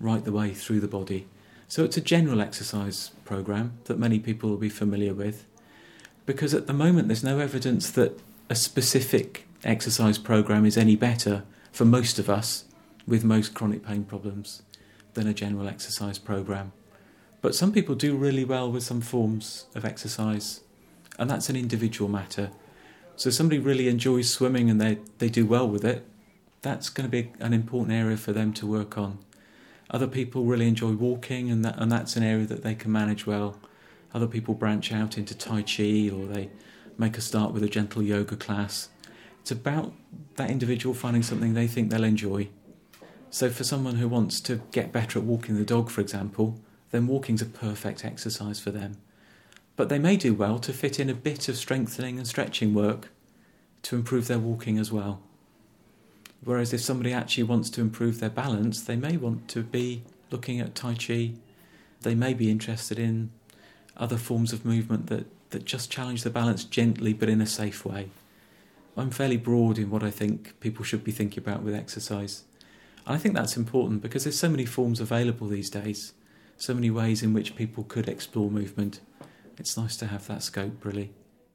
right 0.00 0.24
the 0.24 0.32
way 0.32 0.52
through 0.52 0.80
the 0.80 0.88
body. 0.88 1.26
So 1.68 1.84
it's 1.84 1.96
a 1.96 2.00
general 2.00 2.40
exercise 2.40 3.10
program 3.24 3.74
that 3.84 3.98
many 3.98 4.18
people 4.18 4.50
will 4.50 4.56
be 4.56 4.68
familiar 4.68 5.14
with 5.14 5.46
because 6.26 6.54
at 6.54 6.66
the 6.66 6.72
moment 6.72 7.08
there's 7.08 7.24
no 7.24 7.38
evidence 7.38 7.90
that 7.90 8.20
a 8.48 8.54
specific 8.54 9.46
exercise 9.64 10.18
program 10.18 10.64
is 10.64 10.76
any 10.76 10.96
better 10.96 11.44
for 11.72 11.84
most 11.84 12.18
of 12.18 12.28
us 12.28 12.64
with 13.06 13.24
most 13.24 13.54
chronic 13.54 13.84
pain 13.84 14.04
problems 14.04 14.62
than 15.14 15.26
a 15.26 15.34
general 15.34 15.68
exercise 15.68 16.18
program. 16.18 16.72
But 17.40 17.54
some 17.54 17.72
people 17.72 17.94
do 17.94 18.16
really 18.16 18.44
well 18.44 18.70
with 18.70 18.82
some 18.82 19.00
forms 19.00 19.66
of 19.74 19.84
exercise, 19.84 20.60
and 21.18 21.30
that's 21.30 21.48
an 21.48 21.56
individual 21.56 22.10
matter. 22.10 22.50
So, 23.16 23.30
somebody 23.30 23.58
really 23.58 23.88
enjoys 23.88 24.30
swimming 24.30 24.70
and 24.70 24.80
they, 24.80 24.98
they 25.18 25.28
do 25.28 25.46
well 25.46 25.68
with 25.68 25.84
it, 25.84 26.06
that's 26.62 26.88
going 26.88 27.08
to 27.08 27.10
be 27.10 27.32
an 27.40 27.52
important 27.52 27.92
area 27.92 28.16
for 28.16 28.32
them 28.32 28.52
to 28.54 28.66
work 28.66 28.96
on. 28.98 29.18
Other 29.90 30.06
people 30.06 30.44
really 30.44 30.68
enjoy 30.68 30.92
walking, 30.92 31.50
and, 31.50 31.64
that, 31.64 31.76
and 31.78 31.90
that's 31.90 32.16
an 32.16 32.22
area 32.22 32.46
that 32.46 32.62
they 32.62 32.74
can 32.74 32.92
manage 32.92 33.26
well. 33.26 33.58
Other 34.14 34.26
people 34.26 34.54
branch 34.54 34.92
out 34.92 35.18
into 35.18 35.36
Tai 35.36 35.62
Chi 35.62 36.10
or 36.12 36.26
they 36.26 36.50
make 36.96 37.18
a 37.18 37.20
start 37.20 37.52
with 37.52 37.62
a 37.62 37.68
gentle 37.68 38.02
yoga 38.02 38.36
class. 38.36 38.88
It's 39.40 39.50
about 39.50 39.92
that 40.36 40.50
individual 40.50 40.94
finding 40.94 41.22
something 41.22 41.54
they 41.54 41.66
think 41.66 41.90
they'll 41.90 42.04
enjoy. 42.04 42.48
So, 43.30 43.48
for 43.50 43.64
someone 43.64 43.96
who 43.96 44.08
wants 44.08 44.40
to 44.42 44.60
get 44.72 44.92
better 44.92 45.18
at 45.18 45.24
walking 45.24 45.56
the 45.56 45.64
dog, 45.64 45.90
for 45.90 46.00
example, 46.00 46.60
then 46.90 47.06
walking's 47.06 47.42
a 47.42 47.46
perfect 47.46 48.04
exercise 48.04 48.60
for 48.60 48.70
them. 48.70 48.96
But 49.76 49.88
they 49.88 49.98
may 49.98 50.16
do 50.16 50.34
well 50.34 50.58
to 50.58 50.72
fit 50.72 51.00
in 51.00 51.08
a 51.08 51.14
bit 51.14 51.48
of 51.48 51.56
strengthening 51.56 52.18
and 52.18 52.26
stretching 52.26 52.74
work 52.74 53.08
to 53.82 53.96
improve 53.96 54.26
their 54.26 54.38
walking 54.38 54.78
as 54.78 54.92
well. 54.92 55.22
Whereas 56.42 56.72
if 56.72 56.80
somebody 56.80 57.12
actually 57.12 57.42
wants 57.44 57.68
to 57.70 57.80
improve 57.80 58.18
their 58.18 58.30
balance, 58.30 58.80
they 58.80 58.96
may 58.96 59.16
want 59.16 59.48
to 59.48 59.62
be 59.62 60.02
looking 60.30 60.60
at 60.60 60.74
Tai 60.74 60.94
Chi. 60.94 61.32
They 62.00 62.14
may 62.14 62.32
be 62.32 62.50
interested 62.50 62.98
in 62.98 63.30
other 63.96 64.16
forms 64.16 64.52
of 64.52 64.64
movement 64.64 65.08
that, 65.08 65.26
that 65.50 65.64
just 65.64 65.90
challenge 65.90 66.22
the 66.22 66.30
balance 66.30 66.64
gently 66.64 67.12
but 67.12 67.28
in 67.28 67.40
a 67.40 67.46
safe 67.46 67.84
way. 67.84 68.10
I'm 68.96 69.10
fairly 69.10 69.36
broad 69.36 69.78
in 69.78 69.90
what 69.90 70.02
I 70.02 70.10
think 70.10 70.58
people 70.60 70.84
should 70.84 71.04
be 71.04 71.12
thinking 71.12 71.42
about 71.42 71.62
with 71.62 71.74
exercise. 71.74 72.44
And 73.06 73.14
I 73.14 73.18
think 73.18 73.34
that's 73.34 73.56
important 73.56 74.02
because 74.02 74.24
there's 74.24 74.38
so 74.38 74.48
many 74.48 74.66
forms 74.66 75.00
available 75.00 75.46
these 75.46 75.70
days, 75.70 76.12
so 76.56 76.74
many 76.74 76.90
ways 76.90 77.22
in 77.22 77.32
which 77.32 77.56
people 77.56 77.84
could 77.84 78.08
explore 78.08 78.50
movement. 78.50 79.00
It's 79.58 79.76
nice 79.76 79.96
to 79.98 80.06
have 80.06 80.26
that 80.28 80.42
scope, 80.42 80.84
really. 80.84 81.12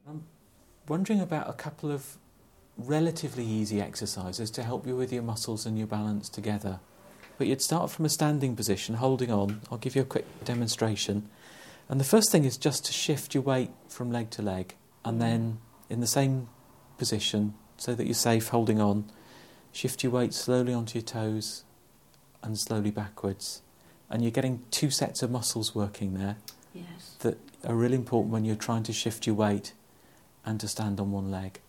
I'm 0.08 0.24
wondering 0.88 1.20
about 1.20 1.48
a 1.48 1.52
couple 1.52 1.90
of 1.90 2.16
relatively 2.78 3.44
easy 3.44 3.80
exercises 3.80 4.50
to 4.52 4.62
help 4.62 4.86
you 4.86 4.96
with 4.96 5.12
your 5.12 5.22
muscles 5.22 5.66
and 5.66 5.78
your 5.78 5.86
balance 5.86 6.28
together. 6.28 6.80
But 7.38 7.46
you'd 7.46 7.62
start 7.62 7.90
from 7.90 8.04
a 8.04 8.08
standing 8.08 8.56
position, 8.56 8.96
holding 8.96 9.30
on. 9.30 9.60
I'll 9.70 9.78
give 9.78 9.94
you 9.94 10.02
a 10.02 10.06
quick 10.06 10.24
demonstration. 10.44 11.28
And 11.88 12.00
the 12.00 12.04
first 12.04 12.32
thing 12.32 12.44
is 12.44 12.56
just 12.56 12.84
to 12.86 12.92
shift 12.92 13.34
your 13.34 13.42
weight 13.42 13.70
from 13.88 14.10
leg 14.10 14.30
to 14.30 14.42
leg, 14.42 14.74
and 15.04 15.20
then 15.20 15.58
in 15.88 16.00
the 16.00 16.06
same 16.06 16.48
position, 16.98 17.54
so 17.76 17.94
that 17.94 18.06
you're 18.06 18.14
safe 18.14 18.48
holding 18.48 18.80
on, 18.80 19.04
shift 19.70 20.02
your 20.02 20.12
weight 20.12 20.32
slowly 20.34 20.72
onto 20.72 20.98
your 20.98 21.04
toes 21.04 21.64
and 22.42 22.58
slowly 22.58 22.90
backwards. 22.90 23.62
And 24.10 24.22
you're 24.22 24.30
getting 24.30 24.62
two 24.70 24.90
sets 24.90 25.22
of 25.22 25.30
muscles 25.30 25.74
working 25.74 26.14
there 26.14 26.36
Yes. 26.74 27.16
that 27.20 27.38
are 27.64 27.74
really 27.74 27.96
important 27.96 28.32
when 28.32 28.44
you're 28.44 28.56
trying 28.56 28.82
to 28.84 28.92
shift 28.92 29.26
your 29.26 29.36
weight 29.36 29.72
and 30.44 30.58
to 30.60 30.68
stand 30.68 30.98
on 31.00 31.12
one 31.12 31.30
leg. 31.30 31.60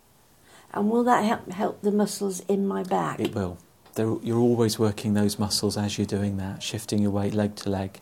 And 0.74 0.90
will 0.90 1.04
that 1.06 1.24
help 1.24 1.52
help 1.52 1.82
the 1.82 1.92
muscles 1.92 2.42
in 2.42 2.68
my 2.68 2.84
back? 2.84 3.20
It 3.20 3.34
will. 3.34 3.58
They're, 3.96 4.16
you're 4.22 4.40
always 4.40 4.78
working 4.78 5.14
those 5.16 5.40
muscles 5.40 5.76
as 5.78 5.98
you're 5.98 6.06
doing 6.06 6.38
that, 6.38 6.62
shifting 6.62 7.00
your 7.02 7.12
weight 7.12 7.34
leg 7.34 7.56
to 7.58 7.70
leg. 7.70 8.00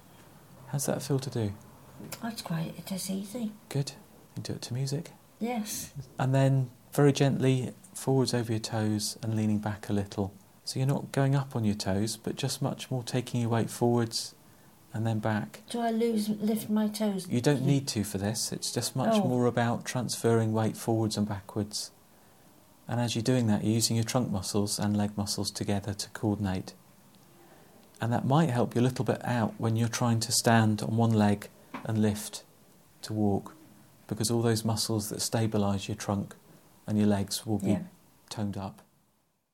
How's 0.68 0.86
that 0.88 1.02
feel 1.02 1.20
to 1.20 1.30
do? 1.30 1.54
That's 2.22 2.42
quite. 2.42 2.74
It 2.78 2.92
is 2.92 3.10
easy. 3.10 3.52
Good. 3.70 3.94
You 4.36 4.44
do 4.44 4.54
it 4.54 4.62
to 4.64 4.74
music. 4.74 5.12
Yes. 5.40 5.94
And 6.20 6.36
then 6.36 6.70
very 6.92 7.14
gently 7.14 7.72
forwards 7.94 8.34
over 8.34 8.52
your 8.52 8.60
toes 8.60 9.18
and 9.24 9.36
leaning 9.36 9.60
back 9.60 9.88
a 9.90 9.94
little. 9.94 10.34
So 10.66 10.80
you're 10.80 10.88
not 10.88 11.12
going 11.14 11.36
up 11.36 11.56
on 11.56 11.64
your 11.64 11.76
toes, 11.76 12.18
but 12.18 12.36
just 12.36 12.62
much 12.62 12.90
more 12.92 13.04
taking 13.04 13.40
your 13.42 13.50
weight 13.52 13.70
forwards 13.70 14.36
and 14.94 15.06
then 15.06 15.20
back. 15.20 15.62
Do 15.70 15.80
I 15.80 15.92
lose 15.92 16.28
lift 16.30 16.70
my 16.70 16.88
toes? 16.88 17.28
You 17.30 17.40
don't 17.40 17.62
need 17.66 17.88
to 17.90 18.04
for 18.04 18.18
this, 18.18 18.52
it's 18.52 18.72
just 18.72 18.96
much 18.96 19.14
Oh. 19.16 19.24
more 19.28 19.46
about 19.46 19.86
transferring 19.86 20.52
weight 20.54 20.76
forwards 20.76 21.16
and 21.18 21.28
backwards. 21.28 21.92
And 22.88 23.00
as 23.00 23.16
you're 23.16 23.24
doing 23.24 23.48
that, 23.48 23.64
you're 23.64 23.74
using 23.74 23.96
your 23.96 24.06
trunk 24.06 24.32
muscles 24.32 24.78
and 24.78 24.96
leg 24.96 25.18
muscles 25.18 25.50
together 25.52 25.94
to 25.94 26.10
coordinate. 26.10 26.74
And 28.00 28.12
that 28.14 28.26
might 28.26 28.50
help 28.50 28.76
you 28.76 28.82
a 28.82 28.84
little 28.84 29.06
bit 29.06 29.24
out 29.26 29.54
when 29.58 29.76
you're 29.76 29.88
trying 29.88 30.20
to 30.22 30.32
stand 30.32 30.82
on 30.82 30.96
one 30.98 31.14
leg 31.14 31.50
and 31.84 32.02
lift 32.02 32.44
to 33.04 33.14
walk, 33.14 33.54
because 34.08 34.30
all 34.30 34.42
those 34.42 34.66
muscles 34.66 35.10
that 35.10 35.20
stabilise 35.20 35.88
your 35.88 35.96
trunk 35.96 36.36
and 36.86 36.98
your 36.98 37.08
legs 37.08 37.46
will 37.46 37.58
be 37.60 37.72
Yeah. 37.72 37.84
toned 38.30 38.58
up. 38.58 38.82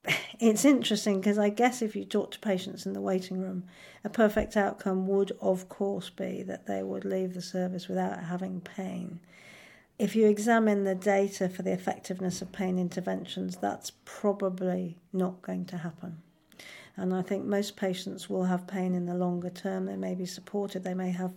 It's 0.40 0.66
interesting 0.66 1.20
because 1.20 1.38
I 1.38 1.50
guess 1.50 1.84
if 1.84 1.96
you 1.96 2.04
talk 2.04 2.32
to 2.32 2.40
patients 2.40 2.88
in 2.88 2.94
the 2.94 3.02
waiting 3.02 3.40
room, 3.40 3.66
a 4.04 4.10
perfect 4.10 4.58
outcome 4.58 5.06
would, 5.06 5.32
of 5.40 5.70
course, 5.70 6.10
be 6.10 6.42
that 6.44 6.66
they 6.66 6.82
would 6.82 7.06
leave 7.06 7.36
the 7.36 7.44
service 7.44 7.88
without 7.88 8.24
having 8.24 8.60
pain. 8.62 9.20
If 10.02 10.16
you 10.16 10.28
examine 10.28 10.84
the 10.84 10.96
data 10.96 11.48
for 11.48 11.62
the 11.62 11.74
effectiveness 11.74 12.42
of 12.42 12.52
pain 12.52 12.80
interventions, 12.80 13.58
that's 13.58 13.92
probably 14.04 14.98
not 15.14 15.44
going 15.44 15.66
to 15.66 15.78
happen. 15.78 16.24
And 16.98 17.14
I 17.14 17.22
think 17.22 17.46
most 17.46 17.78
patients 17.78 18.28
will 18.28 18.46
have 18.46 18.66
pain 18.66 18.96
in 18.96 19.06
the 19.06 19.14
longer 19.14 19.52
term. 19.52 19.86
They 19.86 19.96
may 19.96 20.16
be 20.16 20.26
supported, 20.26 20.84
they 20.84 20.96
may 20.96 21.12
have 21.12 21.34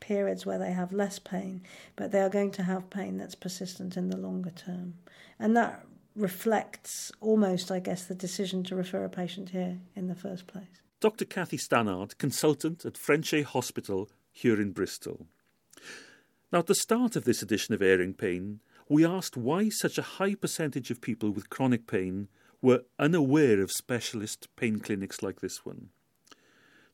periods 0.00 0.44
where 0.44 0.58
they 0.58 0.72
have 0.72 0.92
less 0.92 1.20
pain, 1.20 1.62
but 1.94 2.10
they 2.10 2.18
are 2.18 2.28
going 2.28 2.50
to 2.50 2.64
have 2.64 2.90
pain 2.90 3.18
that's 3.18 3.36
persistent 3.36 3.96
in 3.96 4.10
the 4.10 4.16
longer 4.16 4.50
term. 4.50 4.94
And 5.38 5.56
that 5.56 5.86
reflects 6.16 7.12
almost, 7.20 7.70
I 7.70 7.78
guess, 7.78 8.06
the 8.06 8.16
decision 8.16 8.64
to 8.64 8.74
refer 8.74 9.04
a 9.04 9.08
patient 9.08 9.50
here 9.50 9.78
in 9.94 10.08
the 10.08 10.16
first 10.16 10.48
place. 10.48 10.82
Dr. 10.98 11.24
Cathy 11.24 11.56
Stannard, 11.56 12.18
consultant 12.18 12.84
at 12.84 12.94
Frenchay 12.94 13.44
Hospital 13.44 14.10
here 14.32 14.60
in 14.60 14.72
Bristol. 14.72 15.28
Now, 16.52 16.58
at 16.58 16.66
the 16.66 16.74
start 16.74 17.16
of 17.16 17.24
this 17.24 17.40
edition 17.40 17.72
of 17.72 17.80
Airing 17.80 18.12
Pain, 18.12 18.60
we 18.86 19.06
asked 19.06 19.38
why 19.38 19.70
such 19.70 19.96
a 19.96 20.02
high 20.02 20.34
percentage 20.34 20.90
of 20.90 21.00
people 21.00 21.30
with 21.30 21.48
chronic 21.48 21.86
pain 21.86 22.28
were 22.60 22.84
unaware 22.98 23.62
of 23.62 23.72
specialist 23.72 24.48
pain 24.54 24.78
clinics 24.78 25.22
like 25.22 25.40
this 25.40 25.64
one. 25.64 25.88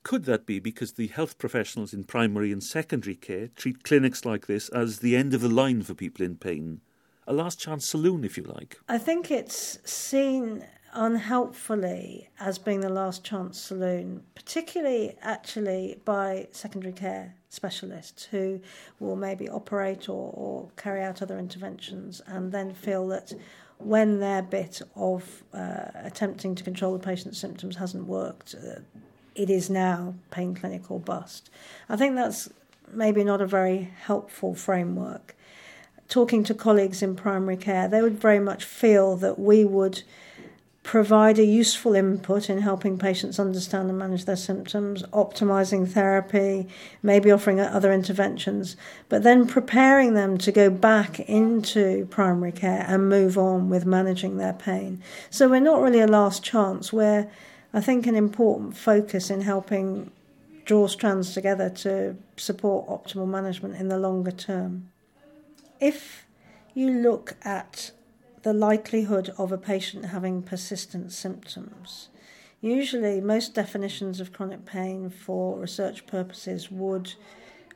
Could 0.04 0.26
that 0.26 0.46
be 0.46 0.60
because 0.60 0.92
the 0.92 1.08
health 1.08 1.38
professionals 1.38 1.92
in 1.92 2.04
primary 2.04 2.52
and 2.52 2.62
secondary 2.62 3.16
care 3.16 3.48
treat 3.48 3.82
clinics 3.82 4.24
like 4.24 4.46
this 4.46 4.68
as 4.68 5.00
the 5.00 5.16
end 5.16 5.34
of 5.34 5.40
the 5.40 5.48
line 5.48 5.82
for 5.82 5.94
people 5.94 6.24
in 6.24 6.36
pain? 6.36 6.80
A 7.26 7.32
last 7.32 7.58
chance 7.58 7.90
saloon, 7.90 8.22
if 8.22 8.36
you 8.36 8.44
like. 8.44 8.78
I 8.88 8.96
think 8.96 9.28
it's 9.30 9.80
seen 9.84 10.64
unhelpfully 10.92 12.28
as 12.40 12.58
being 12.58 12.80
the 12.80 12.88
last 12.88 13.24
chance 13.24 13.58
saloon, 13.58 14.22
particularly 14.34 15.16
actually 15.22 16.00
by 16.04 16.48
secondary 16.50 16.92
care 16.92 17.34
specialists 17.48 18.24
who 18.24 18.60
will 19.00 19.16
maybe 19.16 19.48
operate 19.48 20.08
or, 20.08 20.32
or 20.34 20.68
carry 20.76 21.02
out 21.02 21.22
other 21.22 21.38
interventions 21.38 22.20
and 22.26 22.52
then 22.52 22.74
feel 22.74 23.06
that 23.08 23.32
when 23.78 24.18
their 24.18 24.42
bit 24.42 24.82
of 24.96 25.42
uh, 25.54 25.86
attempting 25.94 26.54
to 26.54 26.64
control 26.64 26.92
the 26.92 26.98
patient's 26.98 27.38
symptoms 27.38 27.76
hasn't 27.76 28.06
worked, 28.06 28.54
uh, 28.54 28.80
it 29.34 29.50
is 29.50 29.70
now 29.70 30.14
pain 30.30 30.54
clinic 30.54 30.90
or 30.90 30.98
bust. 30.98 31.48
I 31.88 31.96
think 31.96 32.16
that's 32.16 32.50
maybe 32.92 33.22
not 33.22 33.40
a 33.40 33.46
very 33.46 33.92
helpful 34.02 34.54
framework. 34.54 35.36
Talking 36.08 36.42
to 36.44 36.54
colleagues 36.54 37.02
in 37.02 37.14
primary 37.14 37.56
care, 37.56 37.86
they 37.86 38.02
would 38.02 38.18
very 38.20 38.40
much 38.40 38.64
feel 38.64 39.16
that 39.16 39.38
we 39.38 39.64
would 39.64 40.02
provide 40.88 41.38
a 41.38 41.44
useful 41.44 41.94
input 41.94 42.48
in 42.48 42.62
helping 42.62 42.96
patients 42.96 43.38
understand 43.38 43.90
and 43.90 43.98
manage 43.98 44.24
their 44.24 44.34
symptoms, 44.34 45.02
optimizing 45.12 45.86
therapy, 45.86 46.66
maybe 47.02 47.30
offering 47.30 47.60
other 47.60 47.92
interventions, 47.92 48.74
but 49.10 49.22
then 49.22 49.46
preparing 49.46 50.14
them 50.14 50.38
to 50.38 50.50
go 50.50 50.70
back 50.70 51.20
into 51.20 52.06
primary 52.06 52.50
care 52.50 52.86
and 52.88 53.06
move 53.06 53.36
on 53.36 53.68
with 53.68 53.84
managing 53.84 54.38
their 54.38 54.54
pain. 54.54 55.02
So 55.28 55.46
we're 55.46 55.60
not 55.60 55.82
really 55.82 56.00
a 56.00 56.06
last 56.06 56.42
chance. 56.42 56.90
We're, 56.90 57.30
I 57.74 57.82
think, 57.82 58.06
an 58.06 58.16
important 58.16 58.74
focus 58.74 59.28
in 59.28 59.42
helping 59.42 60.10
draw 60.64 60.86
strands 60.86 61.34
together 61.34 61.68
to 61.68 62.16
support 62.38 62.88
optimal 62.88 63.28
management 63.28 63.74
in 63.74 63.88
the 63.88 63.98
longer 63.98 64.30
term. 64.30 64.88
If 65.80 66.24
you 66.72 66.90
look 66.90 67.36
at 67.42 67.90
the 68.42 68.52
likelihood 68.52 69.32
of 69.38 69.52
a 69.52 69.58
patient 69.58 70.06
having 70.06 70.42
persistent 70.42 71.12
symptoms. 71.12 72.08
Usually, 72.60 73.20
most 73.20 73.54
definitions 73.54 74.20
of 74.20 74.32
chronic 74.32 74.64
pain 74.64 75.10
for 75.10 75.58
research 75.58 76.06
purposes 76.06 76.70
would 76.70 77.14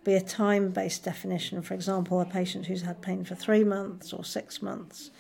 be 0.05 0.15
a 0.15 0.21
time 0.21 0.71
based 0.71 1.05
definition. 1.05 1.63
For 1.63 1.75
example, 1.75 2.21
a 2.21 2.25
patient 2.25 2.67
who's 2.67 2.83
had 2.83 3.01
pain 3.01 3.25
for 3.25 3.35
three 3.35 3.65
months 3.65 4.13
or 4.13 4.25
six 4.25 4.61
months. 4.61 5.11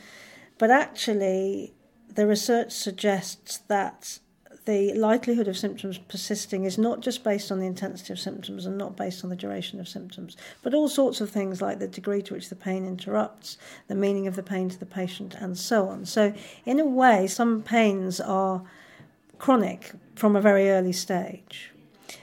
But 0.59 0.70
actually, 0.70 1.74
the 2.09 2.26
research 2.26 2.72
suggests 2.72 3.59
that 3.68 4.18
the 4.64 4.94
likelihood 4.94 5.48
of 5.48 5.57
symptoms 5.57 5.98
persisting 5.98 6.64
is 6.64 6.79
not 6.79 7.01
just 7.01 7.25
based 7.25 7.51
on 7.51 7.59
the 7.59 7.66
intensity 7.66 8.12
of 8.12 8.18
symptoms 8.20 8.64
and 8.64 8.79
not 8.79 8.96
based 8.96 9.25
on 9.25 9.31
the 9.31 9.37
duration 9.37 9.81
of 9.81 9.88
symptoms, 9.88 10.37
but 10.62 10.75
all 10.75 10.88
sorts 10.88 11.20
of 11.20 11.31
things 11.31 11.61
like 11.61 11.79
the 11.79 11.88
degree 11.88 12.22
to 12.22 12.35
which 12.35 12.48
the 12.48 12.55
pain 12.57 12.87
interrupts, 12.87 13.59
the 13.88 13.94
meaning 13.94 14.27
of 14.27 14.37
the 14.37 14.42
pain 14.42 14.68
to 14.68 14.79
the 14.79 14.87
patient, 14.87 15.35
and 15.35 15.59
so 15.59 15.88
on. 15.88 16.05
So, 16.05 16.33
in 16.64 16.79
a 16.79 16.87
way, 16.87 17.27
some 17.27 17.62
pains 17.62 18.20
are 18.20 18.62
chronic 19.38 19.92
from 20.14 20.37
a 20.37 20.40
very 20.40 20.70
early 20.70 20.92
stage. 20.92 21.72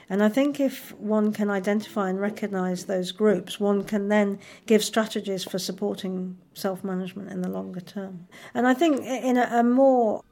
And 0.08 0.22
I 0.22 0.28
think 0.28 0.58
if 0.58 0.92
one 0.98 1.32
can 1.32 1.50
identify 1.50 2.08
and 2.08 2.20
recognize 2.20 2.84
those 2.84 3.12
groups, 3.12 3.60
one 3.60 3.84
can 3.84 4.08
then 4.08 4.38
give 4.66 4.82
strategies 4.82 5.44
for 5.44 5.58
supporting 5.58 6.38
self 6.54 6.82
management 6.82 7.30
in 7.30 7.42
the 7.42 7.48
longer 7.48 7.80
term. 7.80 8.26
And 8.54 8.66
I 8.66 8.74
think 8.74 9.04
in 9.04 9.36
a, 9.36 9.48
a 9.52 9.62
more 9.62 10.22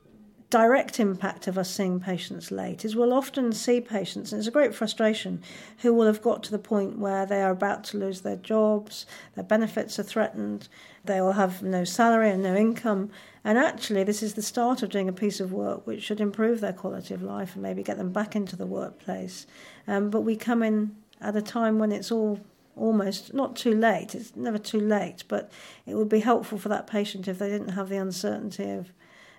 direct 0.51 0.99
impact 0.99 1.47
of 1.47 1.59
us 1.59 1.71
seeing 1.71 2.01
patients 2.01 2.51
late 2.51 2.85
is 2.85 2.97
we'll 2.97 3.13
often 3.13 3.53
see 3.53 3.81
patients, 3.81 4.33
and 4.33 4.39
it's 4.39 4.49
a 4.49 4.53
great 4.53 4.75
frustration, 4.75 5.43
who 5.79 5.93
will 5.93 6.07
have 6.07 6.23
got 6.23 6.43
to 6.43 6.51
the 6.51 6.59
point 6.59 6.99
where 6.99 7.27
they 7.27 7.43
are 7.43 7.51
about 7.51 7.85
to 7.85 7.99
lose 7.99 8.23
their 8.23 8.37
jobs, 8.37 9.05
their 9.35 9.45
benefits 9.45 9.99
are 9.99 10.05
threatened, 10.05 10.69
they 11.05 11.21
will 11.21 11.33
have 11.33 11.63
no 11.63 11.85
salary 11.85 12.31
and 12.31 12.43
no 12.43 12.55
income. 12.55 13.11
And 13.45 13.59
actually, 13.59 14.05
this 14.05 14.23
is 14.23 14.35
the 14.35 14.43
start 14.43 14.83
of 14.83 14.91
doing 14.91 15.09
a 15.09 15.13
piece 15.13 15.41
of 15.41 15.53
work 15.53 15.87
which 15.87 16.03
should 16.03 16.21
improve 16.21 16.61
their 16.61 16.73
quality 16.73 17.15
of 17.15 17.23
life 17.23 17.55
and 17.55 17.63
maybe 17.63 17.83
get 17.83 17.99
them 17.99 18.13
back 18.13 18.35
into 18.35 18.57
the 18.57 18.67
workplace. 18.67 19.47
Um, 19.87 20.11
but 20.11 20.23
we 20.23 20.37
come 20.37 20.63
in 20.63 20.97
at 21.21 21.37
a 21.37 21.43
time 21.43 21.79
when 21.79 21.93
it's 21.93 22.11
all 22.11 22.41
almost 22.75 23.35
not 23.35 23.57
too 23.57 23.75
late, 23.75 24.15
it's 24.15 24.37
never 24.37 24.59
too 24.59 24.81
late, 24.81 25.25
but 25.29 25.51
it 25.85 25.95
would 25.95 26.09
be 26.09 26.21
helpful 26.21 26.59
for 26.59 26.69
that 26.69 26.87
patient 26.87 27.27
if 27.27 27.39
they 27.39 27.49
didn't 27.49 27.71
have 27.71 27.89
the 27.89 27.97
uncertainty 27.97 28.71
of 28.71 28.93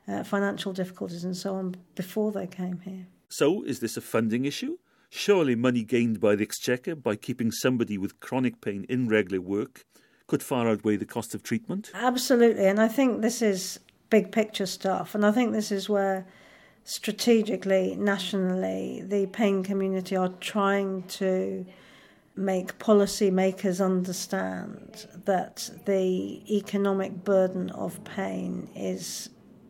uh, 0.07 0.23
financial 0.23 0.73
difficulties 0.73 1.23
and 1.23 1.35
so 1.35 1.55
on 1.55 1.75
before 1.95 2.31
they 2.31 2.47
came 2.47 2.79
here. 2.79 3.07
So, 3.29 3.63
is 3.63 3.79
this 3.79 3.97
a 3.97 4.01
funding 4.01 4.45
issue? 4.45 4.77
Surely 5.09 5.55
money 5.55 5.83
gained 5.83 6.19
by 6.19 6.35
the 6.35 6.43
Exchequer 6.43 6.95
by 6.95 7.15
keeping 7.15 7.51
somebody 7.51 7.97
with 7.97 8.19
chronic 8.19 8.61
pain 8.61 8.85
in 8.89 9.07
regular 9.07 9.41
work 9.41 9.85
could 10.27 10.43
far 10.43 10.69
outweigh 10.69 10.95
the 10.95 11.05
cost 11.05 11.33
of 11.33 11.41
treatment? 11.41 11.91
Absolutely, 11.93 12.65
and 12.65 12.79
I 12.79 12.87
think 12.87 13.21
this 13.21 13.41
is 13.41 13.79
big 14.09 14.31
picture 14.31 14.67
stuff, 14.67 15.15
and 15.15 15.25
I 15.25 15.31
think 15.31 15.51
this 15.51 15.71
is 15.71 15.89
where 15.89 16.27
strategically, 16.83 17.95
nationally, 17.95 19.03
the 19.05 19.25
pain 19.27 19.63
community 19.63 20.15
are 20.15 20.29
trying 20.39 21.03
to 21.03 21.65
make 22.35 22.79
policymakers 22.79 23.83
understand 23.83 25.07
that 25.25 25.69
the 25.85 26.41
economic 26.55 27.23
burden 27.23 27.69
of 27.71 28.01
pain 28.05 28.69
is 28.75 29.29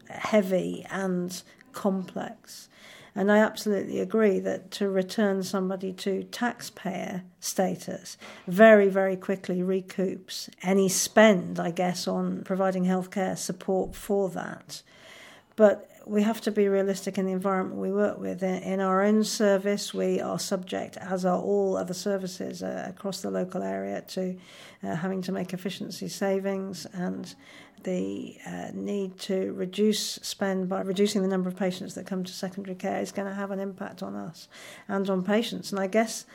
heavy 0.09 0.85
and 0.89 1.41
complex. 1.71 2.69
And 3.15 3.31
I 3.31 3.39
absolutely 3.39 3.99
agree 3.99 4.39
that 4.39 4.71
to 4.71 4.89
return 4.89 5.43
somebody 5.43 5.91
to 5.93 6.23
taxpayer 6.23 7.23
status 7.39 8.17
very, 8.47 8.87
very 8.87 9.15
quickly 9.15 9.59
recoups 9.59 10.49
any 10.61 10.87
spend, 10.87 11.59
I 11.59 11.71
guess, 11.71 12.07
on 12.07 12.43
providing 12.43 12.85
healthcare 12.85 13.37
support 13.37 13.95
for 13.95 14.29
that. 14.29 14.83
But 15.55 15.88
we 16.09 16.23
have 16.23 16.41
to 16.41 16.51
be 16.51 16.67
realistic 16.67 17.19
in 17.19 17.27
the 17.27 17.31
environment 17.31 17.79
we 17.79 17.91
work 17.91 18.19
with. 18.19 18.41
In, 18.41 18.55
in 18.63 18.79
our 18.79 19.03
own 19.03 19.23
service, 19.23 19.93
we 19.93 20.19
are 20.19 20.39
subject, 20.39 20.97
as 20.97 21.23
are 21.23 21.39
all 21.39 21.77
other 21.77 21.93
services 21.93 22.63
uh, 22.63 22.87
across 22.89 23.21
the 23.21 23.29
local 23.29 23.61
area, 23.61 24.01
to 24.01 24.35
uh, 24.83 24.95
having 24.95 25.21
to 25.21 25.31
make 25.31 25.53
efficiency 25.53 26.07
savings 26.07 26.87
and 26.93 27.35
the 27.83 28.35
uh, 28.45 28.71
need 28.73 29.19
to 29.19 29.53
reduce 29.53 30.15
spend 30.15 30.67
by 30.67 30.81
reducing 30.81 31.21
the 31.21 31.27
number 31.27 31.47
of 31.47 31.55
patients 31.55 31.93
that 31.93 32.07
come 32.07 32.23
to 32.23 32.33
secondary 32.33 32.75
care 32.75 32.99
is 32.99 33.11
going 33.11 33.27
to 33.27 33.33
have 33.33 33.51
an 33.51 33.59
impact 33.59 34.01
on 34.01 34.15
us 34.15 34.47
and 34.87 35.09
on 35.09 35.23
patients. 35.23 35.71
And 35.71 35.79
I 35.79 35.87
guess 35.87 36.25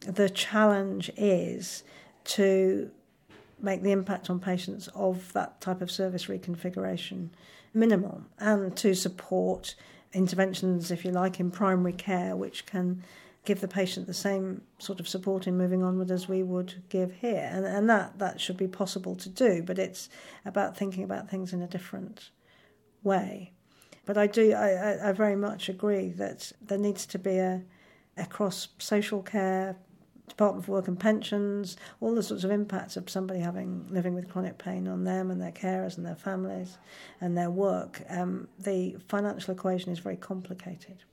the 0.00 0.28
challenge 0.28 1.10
is 1.16 1.84
to 2.24 2.90
make 3.60 3.82
the 3.82 3.92
impact 3.92 4.28
on 4.28 4.38
patients 4.38 4.88
of 4.94 5.32
that 5.32 5.60
type 5.60 5.80
of 5.80 5.90
service 5.90 6.26
reconfiguration 6.26 7.30
minimal 7.74 8.22
and 8.38 8.76
to 8.76 8.94
support 8.94 9.74
interventions, 10.12 10.90
if 10.90 11.04
you 11.04 11.10
like, 11.10 11.40
in 11.40 11.50
primary 11.50 11.92
care, 11.92 12.36
which 12.36 12.66
can 12.66 13.02
give 13.44 13.60
the 13.60 13.68
patient 13.68 14.06
the 14.06 14.14
same 14.14 14.62
sort 14.78 15.00
of 15.00 15.08
support 15.08 15.46
in 15.46 15.56
moving 15.56 15.82
onward 15.82 16.10
as 16.10 16.28
we 16.28 16.42
would 16.42 16.82
give 16.88 17.12
here. 17.12 17.48
And, 17.52 17.64
and 17.64 17.90
that, 17.90 18.18
that 18.18 18.40
should 18.40 18.56
be 18.56 18.68
possible 18.68 19.16
to 19.16 19.28
do, 19.28 19.62
but 19.62 19.78
it's 19.78 20.08
about 20.44 20.76
thinking 20.76 21.02
about 21.02 21.28
things 21.28 21.52
in 21.52 21.62
a 21.62 21.66
different 21.66 22.30
way. 23.02 23.52
But 24.04 24.16
I 24.16 24.26
do, 24.26 24.52
I, 24.52 25.08
I 25.08 25.12
very 25.12 25.36
much 25.36 25.68
agree 25.68 26.10
that 26.10 26.52
there 26.60 26.78
needs 26.78 27.06
to 27.06 27.18
be 27.18 27.38
a, 27.38 27.62
across 28.16 28.68
social 28.78 29.22
care, 29.22 29.76
Department 30.32 30.64
for 30.64 30.72
Work 30.72 30.88
and 30.88 30.98
Pensions, 30.98 31.76
all 32.00 32.14
the 32.14 32.22
sorts 32.22 32.42
of 32.42 32.50
impacts 32.50 32.96
of 32.96 33.10
somebody 33.10 33.40
having 33.40 33.86
living 33.90 34.14
with 34.14 34.28
chronic 34.28 34.56
pain 34.56 34.88
on 34.88 35.04
them 35.04 35.30
and 35.30 35.40
their 35.40 35.52
carers 35.52 35.96
and 35.96 36.06
their 36.06 36.16
families 36.16 36.78
and 37.20 37.36
their 37.36 37.50
work. 37.50 38.02
Um, 38.08 38.48
the 38.58 38.96
financial 39.08 39.52
equation 39.52 39.92
is 39.92 39.98
very 39.98 40.16
complicated. 40.16 41.04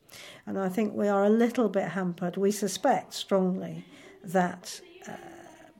And 0.45 0.57
I 0.57 0.69
think 0.69 0.93
we 0.93 1.09
are 1.09 1.25
a 1.25 1.29
little 1.29 1.67
bit 1.69 1.89
hampered. 1.89 2.37
We 2.37 2.51
suspect 2.51 3.13
strongly 3.13 3.85
that 4.23 4.81
uh, 5.07 5.11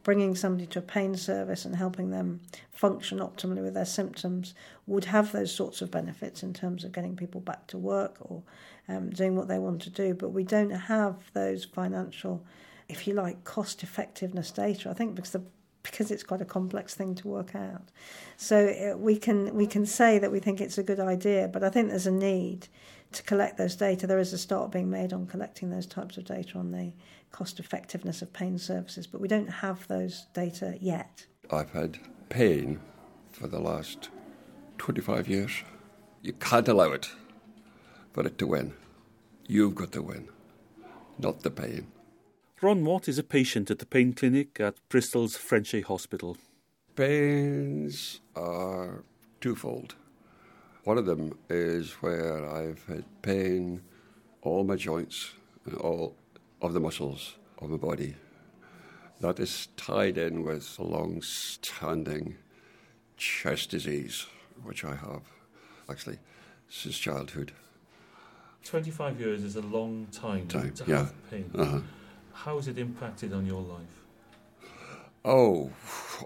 bringing 0.04 0.36
somebody 0.36 0.68
to 0.68 0.80
a 0.80 0.82
pain 0.84 1.16
service 1.16 1.66
and 1.66 1.76
helping 1.76 2.10
them 2.12 2.42
function 2.72 3.20
optimally 3.20 3.62
with 3.62 3.74
their 3.74 3.86
symptoms 3.86 4.54
would 4.88 5.06
have 5.06 5.32
those 5.32 5.54
sorts 5.54 5.82
of 5.82 5.92
benefits 5.92 6.44
in 6.44 6.54
terms 6.54 6.84
of 6.84 6.92
getting 6.92 7.16
people 7.16 7.42
back 7.42 7.68
to 7.68 7.78
work 7.78 8.18
or 8.22 8.44
um, 8.88 9.10
doing 9.10 9.36
what 9.36 9.48
they 9.48 9.60
want 9.60 9.82
to 9.82 9.90
do. 9.90 10.14
But 10.14 10.30
we 10.30 10.44
don't 10.44 10.70
have 10.70 11.16
those 11.34 11.66
financial, 11.66 12.44
if 12.90 13.08
you 13.08 13.14
like, 13.14 13.44
cost 13.44 13.84
effectiveness 13.84 14.52
data. 14.52 14.90
I 14.90 14.94
think 14.94 15.16
because 15.16 15.32
the 15.32 15.44
because 15.84 16.12
it's 16.12 16.24
quite 16.24 16.42
a 16.42 16.46
complex 16.46 16.94
thing 16.94 17.16
to 17.16 17.28
work 17.28 17.56
out. 17.56 17.90
So 18.38 18.68
uh, 18.68 18.98
we 18.98 19.18
can 19.18 19.56
we 19.56 19.66
can 19.66 19.86
say 19.86 20.20
that 20.20 20.32
we 20.32 20.40
think 20.40 20.60
it's 20.60 20.78
a 20.78 20.84
good 20.84 21.00
idea, 21.00 21.48
but 21.48 21.64
I 21.64 21.70
think 21.70 21.90
there's 21.90 22.08
a 22.08 22.12
need 22.12 22.68
to 23.12 23.24
collect 23.24 23.58
those 23.58 23.76
data. 23.76 24.06
There 24.06 24.20
is 24.20 24.34
a 24.34 24.38
start 24.38 24.72
being 24.72 24.90
made 24.90 25.14
on 25.14 25.26
collecting 25.26 25.70
those 25.70 25.86
types 25.86 26.18
of 26.18 26.26
data 26.26 26.58
on 26.58 26.72
the 26.72 26.92
cost 27.32 27.60
effectiveness 27.60 28.22
of 28.22 28.34
pain 28.34 28.58
services, 28.58 29.08
but 29.08 29.22
we 29.22 29.28
don't 29.28 29.48
have 29.50 29.88
those 29.88 30.26
data 30.34 30.76
yet. 30.80 31.26
I've 31.52 31.72
had 31.72 32.00
pain 32.30 32.80
for 33.32 33.48
the 33.48 33.60
last 33.60 34.10
25 34.78 35.28
years. 35.28 35.64
You 36.22 36.34
can't 36.34 36.68
allow 36.68 36.92
it 36.92 37.10
for 38.14 38.26
it 38.26 38.38
to 38.40 38.48
win. 38.48 38.74
You've 39.48 39.76
got 39.76 39.92
to 39.94 40.02
win, 40.02 40.28
not 41.18 41.42
the 41.42 41.52
pain. 41.52 41.88
Ron 42.62 42.84
Watt 42.84 43.08
is 43.08 43.18
a 43.18 43.24
patient 43.24 43.72
at 43.72 43.80
the 43.80 43.86
pain 43.86 44.12
clinic 44.12 44.60
at 44.60 44.76
Bristol's 44.90 45.38
Frenchay 45.38 45.82
Hospital. 45.82 46.36
Pains 46.94 48.20
are 48.36 49.04
twofold. 49.40 49.96
One 50.84 50.98
of 50.98 51.06
them 51.06 51.38
is 51.50 51.92
where 52.02 52.46
I've 52.50 52.84
had 52.86 53.06
pain 53.22 53.82
all 54.42 54.66
my 54.66 54.76
joints 54.76 55.32
and 55.66 55.76
all 55.76 56.16
of 56.62 56.74
the 56.74 56.82
muscles 56.82 57.36
of 57.62 57.70
my 57.70 57.78
body. 57.78 58.16
That 59.22 59.40
is 59.40 59.70
tied 59.78 60.18
in 60.18 60.44
with 60.44 60.78
a 60.80 60.84
long 60.84 61.22
standing 61.22 62.36
chest 63.16 63.70
disease, 63.70 64.26
which 64.64 64.84
I 64.84 64.96
have 64.96 65.22
actually 65.90 66.20
since 66.68 66.98
childhood. 66.98 67.54
25 68.66 69.20
years 69.20 69.44
is 69.44 69.56
a 69.56 69.62
long 69.62 70.08
time, 70.12 70.48
Time, 70.48 70.74
to 70.74 70.84
yeah. 70.86 70.98
have 70.98 71.30
pain. 71.30 71.52
Uh-huh. 71.56 71.80
How 72.44 72.56
has 72.56 72.70
it 72.70 72.78
impacted 72.78 73.34
on 73.34 73.46
your 73.46 73.62
life? 73.62 73.82
Oh, 75.26 75.72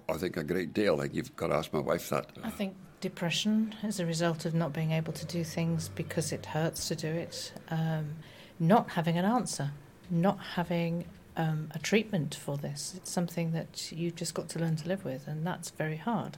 I 0.07 0.13
think 0.13 0.37
a 0.37 0.43
great 0.43 0.71
deal. 0.71 0.95
Like 0.95 1.15
you've 1.15 1.35
got 1.35 1.47
to 1.47 1.55
ask 1.55 1.73
my 1.73 1.79
wife 1.79 2.09
that. 2.09 2.27
I 2.43 2.51
think 2.51 2.75
depression 3.01 3.73
as 3.81 3.99
a 3.99 4.05
result 4.05 4.45
of 4.45 4.53
not 4.53 4.73
being 4.73 4.91
able 4.91 5.11
to 5.13 5.25
do 5.25 5.43
things 5.43 5.89
because 5.89 6.31
it 6.31 6.45
hurts 6.45 6.87
to 6.89 6.95
do 6.95 7.07
it, 7.07 7.51
um, 7.69 8.17
not 8.59 8.91
having 8.91 9.17
an 9.17 9.25
answer, 9.25 9.71
not 10.11 10.37
having 10.53 11.05
um, 11.35 11.69
a 11.73 11.79
treatment 11.79 12.35
for 12.35 12.57
this. 12.57 12.93
It's 12.95 13.09
something 13.09 13.51
that 13.53 13.91
you've 13.91 14.15
just 14.15 14.35
got 14.35 14.49
to 14.49 14.59
learn 14.59 14.75
to 14.75 14.87
live 14.87 15.03
with, 15.03 15.27
and 15.27 15.45
that's 15.45 15.71
very 15.71 15.97
hard, 15.97 16.37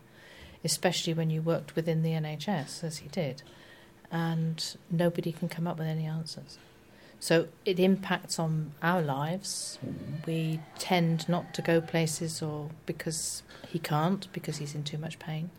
especially 0.64 1.14
when 1.14 1.30
you 1.30 1.42
worked 1.42 1.76
within 1.76 2.02
the 2.02 2.12
NHS, 2.12 2.82
as 2.82 3.00
he 3.00 3.10
did, 3.10 3.44
and 4.10 4.78
nobody 4.90 5.34
can 5.34 5.50
come 5.50 5.68
up 5.68 5.78
with 5.78 5.88
any 5.88 6.06
answers. 6.06 6.60
So 7.26 7.48
it 7.66 7.80
impacts 7.80 8.38
on 8.38 8.74
our 8.84 9.02
lives. 9.02 9.80
Mm-hmm. 9.84 10.14
We 10.28 10.60
tend 10.78 11.28
not 11.28 11.56
to 11.56 11.64
go 11.64 11.82
places 11.82 12.40
or 12.40 12.70
because 12.86 13.42
he 13.68 13.80
can't, 13.80 14.32
because 14.32 14.58
he's 14.58 14.76
in 14.76 14.84
too 14.84 15.00
much 15.00 15.18
pain. 15.18 15.50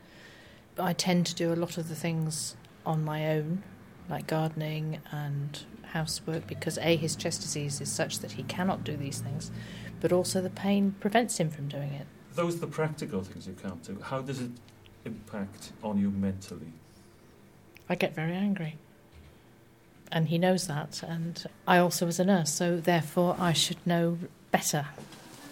But 0.77 0.85
I 0.85 0.93
tend 0.93 1.27
to 1.27 1.35
do 1.35 1.53
a 1.53 1.57
lot 1.57 1.77
of 1.77 1.89
the 1.89 1.97
things 1.97 2.57
on 2.85 3.05
my 3.05 3.33
own, 3.33 3.65
like 4.09 4.29
gardening 4.29 5.01
and 5.11 5.59
housework, 5.87 6.47
because 6.47 6.79
A, 6.79 6.95
his 6.95 7.17
chest 7.17 7.41
disease 7.41 7.81
is 7.81 7.91
such 7.91 8.21
that 8.21 8.31
he 8.31 8.45
cannot 8.45 8.85
do 8.85 8.97
these 8.97 9.19
things, 9.19 9.51
but 10.01 10.13
also 10.13 10.41
the 10.41 10.51
pain 10.51 10.95
prevents 11.01 11.41
him 11.41 11.51
from 11.51 11.67
doing 11.67 11.93
it. 11.95 12.07
Those 12.37 12.55
are 12.55 12.61
the 12.61 12.69
practical 12.69 13.25
things 13.25 13.49
you 13.49 13.57
can't 13.61 13.83
do. 13.83 13.99
How 14.01 14.21
does 14.21 14.41
it 14.41 14.53
impact 15.05 15.73
on 15.83 15.99
you 15.99 16.13
mentally? 16.13 16.75
I 17.89 17.97
get 17.97 18.15
very 18.15 18.37
angry. 18.37 18.77
And 20.13 20.29
he 20.29 20.39
knows 20.39 20.67
that. 20.67 21.03
And 21.03 21.45
I 21.67 21.79
also 21.79 22.07
was 22.07 22.21
a 22.21 22.25
nurse, 22.25 22.53
so 22.53 22.79
therefore 22.79 23.37
I 23.39 23.53
should 23.53 23.85
know 23.87 24.19
better. 24.51 24.87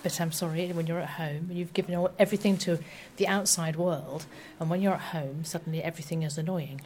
But 0.03 0.21
I'm 0.21 0.33
sorry, 0.33 0.71
when 0.73 0.87
you're 0.87 1.01
at 1.01 1.11
home, 1.11 1.49
you've 1.51 1.73
given 1.73 1.95
all, 1.95 2.11
everything 2.19 2.59
to 2.59 2.79
the 3.17 3.27
outside 3.27 3.77
world, 3.77 4.27
and 4.61 4.69
when 4.69 4.83
you're 4.83 4.95
at 4.95 5.01
home, 5.01 5.45
suddenly 5.45 5.83
everything 5.83 6.23
is 6.23 6.37
annoying. 6.37 6.83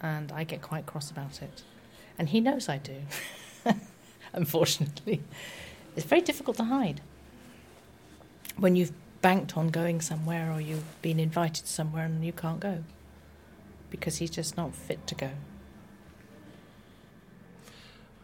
And 0.00 0.32
I 0.32 0.44
get 0.44 0.62
quite 0.62 0.86
cross 0.86 1.10
about 1.10 1.42
it. 1.42 1.62
And 2.18 2.28
he 2.28 2.40
knows 2.40 2.68
I 2.68 2.78
do, 2.78 3.02
unfortunately. 4.32 5.22
It's 5.96 6.06
very 6.06 6.22
difficult 6.22 6.56
to 6.58 6.64
hide. 6.64 7.00
When 8.56 8.76
you've 8.76 8.92
banked 9.20 9.56
on 9.56 9.68
going 9.68 10.00
somewhere 10.00 10.52
or 10.52 10.60
you've 10.60 11.00
been 11.00 11.18
invited 11.18 11.66
somewhere 11.66 12.04
and 12.04 12.24
you 12.24 12.32
can't 12.32 12.60
go 12.60 12.84
because 13.88 14.16
he's 14.16 14.30
just 14.30 14.56
not 14.56 14.74
fit 14.74 15.06
to 15.06 15.14
go. 15.14 15.30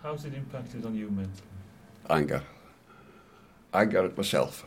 How's 0.02 0.24
it 0.24 0.34
impacted 0.34 0.86
on 0.86 0.94
you 0.94 1.10
mentally? 1.10 1.42
Anger. 2.08 2.42
Anger 3.74 4.04
at 4.04 4.16
myself 4.16 4.64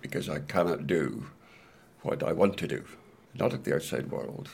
because 0.00 0.28
I 0.28 0.40
cannot 0.40 0.86
do 0.86 1.26
what 2.02 2.22
I 2.22 2.32
want 2.32 2.56
to 2.58 2.68
do, 2.68 2.84
not 3.34 3.52
at 3.52 3.64
the 3.64 3.74
outside 3.74 4.10
world. 4.10 4.50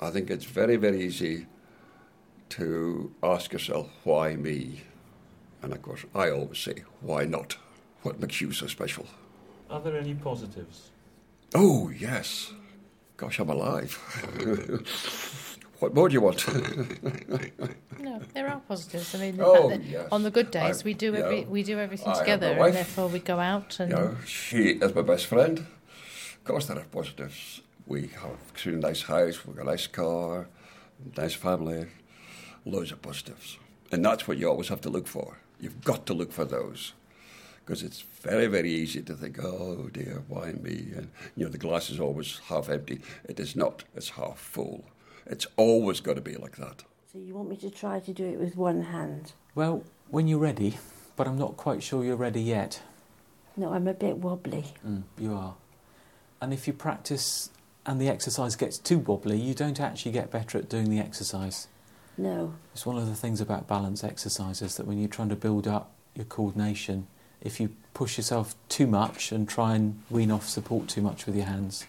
I 0.00 0.10
think 0.10 0.30
it's 0.30 0.44
very, 0.44 0.76
very 0.76 1.02
easy 1.02 1.46
to 2.50 3.12
ask 3.22 3.52
yourself, 3.52 3.90
why 4.04 4.36
me? 4.36 4.82
And 5.60 5.72
of 5.72 5.82
course, 5.82 6.04
I 6.14 6.30
always 6.30 6.58
say, 6.58 6.84
why 7.00 7.24
not? 7.24 7.56
What 8.02 8.20
makes 8.20 8.40
you 8.40 8.52
so 8.52 8.68
special? 8.68 9.06
Are 9.68 9.80
there 9.80 9.98
any 9.98 10.14
positives? 10.14 10.90
Oh, 11.54 11.90
yes. 11.90 12.52
Gosh, 13.16 13.40
I'm 13.40 13.50
alive. 13.50 13.98
what 15.80 15.94
more 15.94 16.08
do 16.08 16.14
you 16.14 16.20
want? 16.20 16.44
No, 18.00 18.20
there 18.32 18.48
are 18.48 18.60
positives. 18.68 19.14
I 19.14 19.18
mean, 19.18 19.36
the 19.36 19.44
Oh, 19.44 19.70
yes. 19.70 20.08
on 20.12 20.22
the 20.22 20.30
good 20.30 20.50
days 20.50 20.82
I- 20.82 20.84
we 20.84 20.94
do 20.94 21.14
every, 21.16 21.44
we 21.44 21.62
do 21.64 21.78
everything 21.78 22.12
I 22.12 22.18
together, 22.18 22.46
and 22.52 22.74
therefore 22.74 23.08
we 23.08 23.18
go 23.18 23.38
out 23.40 23.80
and 23.80 23.90
you 23.90 23.96
know, 23.96 24.16
she 24.24 24.62
is 24.84 24.94
my 24.94 25.02
best 25.02 25.26
friend. 25.26 25.58
Of 25.58 26.44
course, 26.44 26.66
there 26.66 26.78
are 26.78 26.84
positives. 26.84 27.60
We 27.86 28.08
have 28.22 28.30
a 28.30 28.50
extremely 28.52 28.80
nice 28.80 29.02
house, 29.02 29.44
we've 29.44 29.56
got 29.56 29.66
a 29.66 29.70
nice 29.70 29.86
car, 29.88 30.46
nice 31.16 31.34
family, 31.34 31.86
loads 32.64 32.92
of 32.92 33.02
positives. 33.02 33.58
And 33.90 34.04
that's 34.04 34.28
what 34.28 34.38
you 34.38 34.48
always 34.48 34.68
have 34.68 34.80
to 34.82 34.90
look 34.90 35.08
for. 35.08 35.38
You've 35.60 35.82
got 35.82 36.06
to 36.06 36.14
look 36.14 36.32
for 36.32 36.44
those. 36.44 36.92
Because 37.64 37.82
it's 37.82 38.00
very, 38.22 38.46
very 38.46 38.70
easy 38.72 39.02
to 39.02 39.14
think, 39.14 39.38
oh 39.42 39.90
dear, 39.92 40.22
why 40.28 40.52
me? 40.52 40.92
And, 40.96 41.10
you 41.36 41.44
know, 41.44 41.50
the 41.50 41.58
glass 41.58 41.90
is 41.90 41.98
always 42.00 42.40
half 42.48 42.68
empty. 42.70 43.00
It 43.28 43.38
is 43.40 43.56
not, 43.56 43.84
it's 43.94 44.10
half 44.10 44.38
full. 44.38 44.84
It's 45.28 45.46
always 45.56 46.00
got 46.00 46.14
to 46.14 46.20
be 46.20 46.36
like 46.36 46.56
that. 46.56 46.84
So 47.12 47.18
you 47.18 47.34
want 47.34 47.48
me 47.50 47.56
to 47.56 47.70
try 47.70 48.00
to 48.00 48.12
do 48.12 48.24
it 48.24 48.38
with 48.38 48.56
one 48.56 48.82
hand? 48.82 49.32
Well, 49.54 49.84
when 50.08 50.26
you're 50.26 50.38
ready, 50.38 50.78
but 51.16 51.26
I'm 51.26 51.38
not 51.38 51.56
quite 51.56 51.82
sure 51.82 52.04
you're 52.04 52.16
ready 52.16 52.40
yet. 52.40 52.82
No, 53.56 53.72
I'm 53.72 53.88
a 53.88 53.94
bit 53.94 54.18
wobbly. 54.18 54.64
Mm, 54.86 55.02
you 55.18 55.34
are. 55.34 55.54
And 56.40 56.52
if 56.52 56.66
you 56.66 56.72
practice 56.72 57.50
and 57.84 58.00
the 58.00 58.08
exercise 58.08 58.56
gets 58.56 58.78
too 58.78 58.98
wobbly, 58.98 59.38
you 59.38 59.54
don't 59.54 59.80
actually 59.80 60.12
get 60.12 60.30
better 60.30 60.58
at 60.58 60.68
doing 60.68 60.90
the 60.90 61.00
exercise. 61.00 61.68
No. 62.16 62.54
It's 62.72 62.86
one 62.86 62.96
of 62.96 63.06
the 63.06 63.14
things 63.14 63.40
about 63.40 63.66
balance 63.66 64.04
exercises 64.04 64.76
that 64.76 64.86
when 64.86 64.98
you're 64.98 65.08
trying 65.08 65.28
to 65.30 65.36
build 65.36 65.66
up 65.66 65.92
your 66.14 66.26
coordination, 66.26 67.06
if 67.40 67.60
you 67.60 67.70
push 67.94 68.16
yourself 68.16 68.54
too 68.68 68.86
much 68.86 69.32
and 69.32 69.48
try 69.48 69.74
and 69.74 70.02
wean 70.10 70.30
off 70.30 70.48
support 70.48 70.88
too 70.88 71.02
much 71.02 71.26
with 71.26 71.36
your 71.36 71.46
hands, 71.46 71.86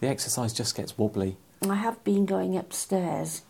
the 0.00 0.08
exercise 0.08 0.52
just 0.52 0.76
gets 0.76 0.96
wobbly. 0.98 1.36
I 1.62 1.74
have 1.74 2.02
been 2.04 2.24
going 2.26 2.56
upstairs 2.56 3.42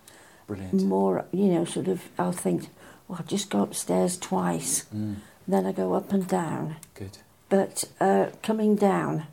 Brilliant. 0.47 0.83
more, 0.83 1.27
you 1.33 1.47
know, 1.47 1.65
sort 1.65 1.89
of, 1.89 2.03
I'll 2.19 2.33
think, 2.33 2.69
well, 3.07 3.19
I'll 3.21 3.27
just 3.27 3.51
go 3.51 3.63
upstairs 3.63 4.17
twice. 4.19 4.87
Mm, 4.95 5.17
Then 5.47 5.67
I 5.67 5.73
go 5.73 5.95
up 5.95 6.13
and 6.13 6.27
down. 6.27 6.77
good. 6.95 7.19
But 7.49 7.85
uh, 8.01 8.27
coming 8.43 8.77
down, 8.77 9.27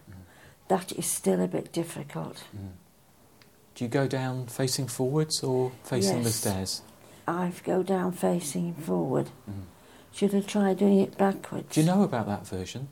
that 0.70 0.92
is 0.94 1.06
still 1.06 1.42
a 1.42 1.48
bit 1.48 1.72
difficult. 1.74 2.44
Mm. 2.56 2.70
Do 3.76 3.84
you 3.84 3.90
go 3.90 4.08
down 4.08 4.48
facing 4.48 4.88
forwards 4.88 5.44
or 5.44 5.72
facing 5.84 6.24
the 6.24 6.32
stairs? 6.32 6.82
I 7.28 7.52
go 7.64 7.84
down 7.84 8.14
facing 8.14 8.74
forward. 8.76 9.30
Mm. 9.50 9.64
Should 10.14 10.34
I 10.34 10.40
try 10.40 10.74
doing 10.74 11.00
it 11.02 11.18
backwards? 11.18 11.74
Do 11.74 11.82
you 11.82 11.86
know 11.86 12.04
about 12.04 12.28
that 12.28 12.48
version? 12.48 12.88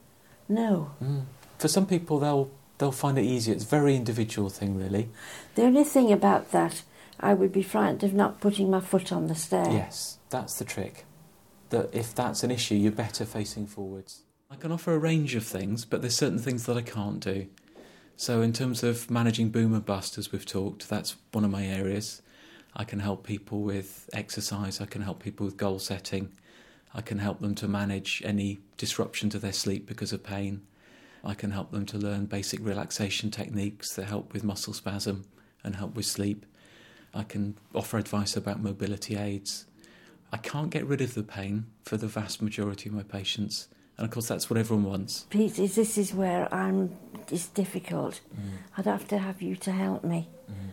No. 0.50 0.92
Mm. 1.02 1.24
For 1.58 1.70
some 1.70 1.86
people, 1.86 2.20
they'll 2.20 2.52
they'll 2.84 2.92
find 2.92 3.18
it 3.18 3.24
easier. 3.24 3.54
It's 3.54 3.64
a 3.64 3.68
very 3.68 3.96
individual 3.96 4.50
thing, 4.50 4.78
really. 4.78 5.08
The 5.56 5.64
only 5.64 5.86
thing 5.86 6.12
about 6.12 6.52
that, 6.52 6.84
I 7.18 7.34
would 7.34 7.54
be 7.54 7.64
frightened 7.64 8.04
of 8.04 8.14
not 8.14 8.42
putting 8.42 8.70
my 8.70 8.82
foot 8.82 9.14
on 9.14 9.28
the 9.28 9.36
stair. 9.36 9.72
Yes, 9.72 10.20
that's 10.30 10.60
the 10.60 10.66
trick. 10.66 11.06
That 11.70 11.96
if 11.96 12.14
that's 12.14 12.44
an 12.44 12.52
issue, 12.52 12.76
you're 12.76 12.92
better 12.92 13.24
facing 13.24 13.68
forwards. 13.68 14.24
I 14.52 14.58
can 14.58 14.74
offer 14.74 14.94
a 14.94 15.00
range 15.00 15.34
of 15.34 15.46
things, 15.46 15.86
but 15.86 16.02
there's 16.02 16.18
certain 16.18 16.40
things 16.40 16.66
that 16.66 16.76
I 16.76 16.82
can't 16.82 17.22
do. 17.22 17.48
So, 18.18 18.42
in 18.42 18.52
terms 18.52 18.84
of 18.84 19.10
managing 19.10 19.50
boom 19.50 19.74
and 19.74 19.86
bust, 19.86 20.18
as 20.18 20.34
we've 20.34 20.46
talked, 20.46 20.90
that's 20.90 21.16
one 21.32 21.46
of 21.46 21.52
my 21.52 21.66
areas. 21.66 22.22
I 22.76 22.84
can 22.84 23.00
help 23.00 23.26
people 23.26 23.62
with 23.62 24.10
exercise. 24.12 24.82
I 24.82 24.88
can 24.88 25.04
help 25.04 25.24
people 25.24 25.46
with 25.46 25.56
goal 25.56 25.80
setting. 25.80 26.34
I 26.94 27.00
can 27.00 27.20
help 27.20 27.40
them 27.40 27.56
to 27.56 27.68
manage 27.70 28.22
any 28.26 28.60
disruption 28.76 29.30
to 29.30 29.40
their 29.40 29.54
sleep 29.54 29.88
because 29.88 30.12
of 30.12 30.22
pain. 30.22 30.64
I 31.24 31.34
can 31.34 31.52
help 31.52 31.72
them 31.72 31.86
to 31.88 31.98
learn 31.98 32.26
basic 32.26 32.60
relaxation 32.64 33.32
techniques 33.32 33.96
that 33.96 34.06
help 34.06 34.34
with 34.34 34.44
muscle 34.44 34.74
spasm 34.74 35.26
and 35.64 35.76
help 35.76 35.96
with 35.96 36.06
sleep. 36.06 36.46
I 37.14 37.24
can 37.24 37.58
offer 37.74 37.98
advice 37.98 38.36
about 38.36 38.62
mobility 38.62 39.16
aids. 39.16 39.66
I 40.32 40.38
can't 40.38 40.70
get 40.70 40.86
rid 40.86 41.00
of 41.00 41.14
the 41.14 41.24
pain 41.24 41.68
for 41.84 41.96
the 41.96 42.08
vast 42.08 42.42
majority 42.42 42.90
of 42.90 42.96
my 42.96 43.04
patients, 43.04 43.68
and 43.98 44.06
of 44.06 44.12
course, 44.12 44.28
that's 44.28 44.50
what 44.50 44.58
everyone 44.58 44.86
wants. 44.86 45.28
Pete, 45.30 45.54
this 45.56 45.98
is 45.98 46.14
where 46.14 46.52
I'm. 46.54 46.90
It's 47.30 47.48
difficult. 47.48 48.22
Mm. 48.36 48.58
I'd 48.78 48.86
have 48.86 49.08
to 49.10 49.20
have 49.20 49.42
you 49.42 49.56
to 49.58 49.72
help 49.72 50.04
me 50.04 50.28
mm. 50.50 50.72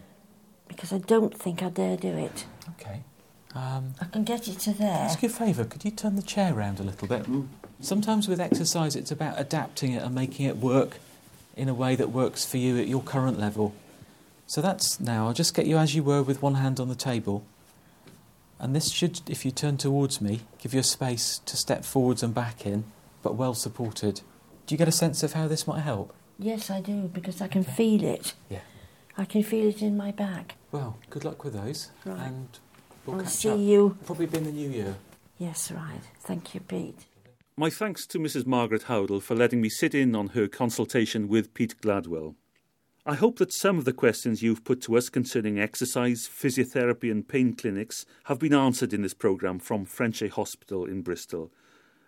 because 0.67 0.93
I 0.93 0.99
don't 0.99 1.37
think 1.37 1.63
I 1.63 1.69
dare 1.69 1.97
do 1.97 2.09
it. 2.09 2.47
Okay. 2.71 3.05
Um, 3.55 3.95
I 4.01 4.07
can 4.07 4.25
get 4.25 4.47
you 4.49 4.55
to 4.55 4.73
there. 4.73 4.91
ask 4.91 5.23
your 5.23 5.31
favour, 5.31 5.65
could 5.65 5.85
you 5.85 5.91
turn 5.91 6.17
the 6.17 6.23
chair 6.23 6.55
round 6.55 6.81
a 6.81 6.85
little 6.85 7.09
bit? 7.09 7.25
Mm. 7.25 7.49
Sometimes 7.81 8.29
with 8.29 8.41
exercise, 8.41 8.95
it's 8.95 9.11
about 9.11 9.41
adapting 9.41 9.93
it 9.93 10.03
and 10.03 10.15
making 10.15 10.47
it 10.47 10.59
work 10.59 10.99
in 11.57 11.69
a 11.69 11.75
way 11.75 11.97
that 11.97 12.11
works 12.11 12.45
for 12.45 12.59
you 12.59 12.79
at 12.79 12.89
your 12.89 13.03
current 13.03 13.39
level. 13.39 13.75
So 14.47 14.61
that's 14.61 15.01
now. 15.01 15.27
I'll 15.27 15.33
just 15.33 15.55
get 15.55 15.67
you 15.67 15.79
as 15.79 15.95
you 15.95 16.03
were 16.03 16.23
with 16.23 16.43
one 16.43 16.57
hand 16.57 16.79
on 16.81 16.89
the 16.89 16.95
table. 16.95 17.45
And 18.59 18.77
this 18.77 18.91
should, 18.91 19.21
if 19.31 19.45
you 19.45 19.51
turn 19.51 19.79
towards 19.79 20.21
me, 20.21 20.41
give 20.59 20.75
you 20.75 20.81
a 20.81 20.85
space 20.85 21.41
to 21.47 21.57
step 21.57 21.85
forwards 21.85 22.23
and 22.23 22.35
back 22.35 22.67
in, 22.67 22.85
but 23.23 23.35
well 23.35 23.55
supported. 23.55 24.21
Do 24.67 24.75
you 24.75 24.79
get 24.79 24.89
a 24.89 24.93
sense 24.93 25.23
of 25.23 25.33
how 25.33 25.49
this 25.49 25.67
might 25.67 25.81
help? 25.81 26.15
Yes, 26.39 26.71
I 26.71 26.81
do 26.81 27.11
because 27.13 27.41
I 27.41 27.49
can 27.49 27.65
feel 27.65 28.05
it. 28.05 28.35
Yeah. 28.51 28.61
I 29.17 29.25
can 29.25 29.43
feel 29.43 29.69
it 29.69 29.83
in 29.83 29.97
my 29.97 30.11
back. 30.11 30.57
Well, 30.73 30.99
good 31.09 31.25
luck 31.25 31.43
with 31.45 31.55
those. 31.55 31.91
Right. 32.05 32.21
And 32.21 32.49
we'll 33.07 33.21
I'll 33.21 33.27
see 33.27 33.51
up. 33.51 33.59
you. 33.59 33.97
Probably 34.05 34.27
be 34.27 34.39
in 34.39 34.45
the 34.45 34.53
new 34.53 34.69
year. 34.69 34.97
Yes, 35.39 35.71
right. 35.73 36.01
Thank 36.21 36.55
you, 36.55 36.61
Pete. 36.61 37.07
My 37.61 37.69
thanks 37.69 38.07
to 38.07 38.19
Mrs. 38.19 38.47
Margaret 38.47 38.85
Howdle 38.85 39.21
for 39.21 39.35
letting 39.35 39.61
me 39.61 39.69
sit 39.69 39.95
in 39.95 40.15
on 40.17 40.29
her 40.29 40.49
consultation 40.49 41.29
with 41.29 41.53
Pete 41.53 41.79
Gladwell. 41.83 42.35
I 43.05 43.17
hope 43.17 43.39
that 43.39 43.53
some 43.53 43.77
of 43.77 43.85
the 43.85 43.93
questions 43.93 44.43
you've 44.43 44.65
put 44.65 44.81
to 44.81 44.97
us 44.97 45.11
concerning 45.11 45.61
exercise, 45.61 46.27
physiotherapy, 46.27 47.11
and 47.11 47.29
pain 47.29 47.53
clinics 47.53 48.07
have 48.25 48.39
been 48.39 48.55
answered 48.55 48.95
in 48.95 49.03
this 49.03 49.13
programme 49.13 49.59
from 49.59 49.85
Frenchay 49.85 50.31
Hospital 50.31 50.87
in 50.87 51.03
Bristol. 51.03 51.53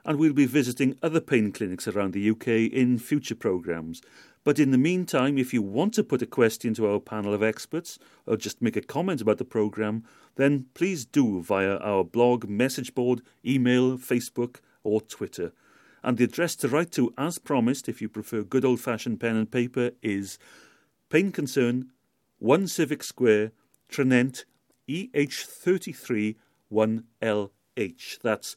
And 0.07 0.19
we'll 0.19 0.33
be 0.33 0.47
visiting 0.47 0.97
other 1.03 1.21
pain 1.21 1.53
clinics 1.53 1.87
around 1.87 2.15
the 2.15 2.31
UK 2.31 2.73
in 2.73 2.99
future 2.99 3.35
programmes. 3.35 4.01
But 4.45 4.59
in 4.59 4.71
the 4.71 4.79
meantime, 4.79 5.37
if 5.37 5.53
you 5.53 5.61
want 5.61 5.93
to 5.95 6.03
put 6.03 6.23
a 6.23 6.27
question 6.27 6.73
to 6.77 6.91
our 6.91 6.99
panel 6.99 7.35
of 7.35 7.43
experts 7.43 7.99
or 8.25 8.38
just 8.38 8.62
make 8.62 8.77
a 8.77 8.81
comment 8.81 9.21
about 9.21 9.37
the 9.37 9.45
programme, 9.45 10.05
then 10.37 10.65
please 10.73 11.05
do 11.05 11.43
via 11.43 11.77
our 11.77 12.05
blog, 12.05 12.49
message 12.49 12.95
board, 12.95 13.21
email, 13.45 13.99
Facebook, 13.99 14.61
or 14.85 15.01
Twitter. 15.01 15.53
And 16.03 16.18
the 16.18 16.25
address 16.25 16.57
to 16.57 16.68
write 16.68 16.90
to, 16.92 17.14
as 17.16 17.38
promised, 17.38 17.88
if 17.88 18.03
you 18.03 18.09
prefer 18.09 18.42
good 18.42 18.64
old 18.64 18.81
fashioned 18.81 19.21
pen 19.21 19.37
and 19.37 19.51
paper, 19.51 19.92
is 20.03 20.38
Pain 21.09 21.31
Concern, 21.31 21.90
1 22.38 22.66
Civic 22.66 23.05
Square, 23.05 23.53
Tranent, 23.88 24.45
EH33 24.88 26.35
1LH. 26.73 28.18
That's 28.23 28.57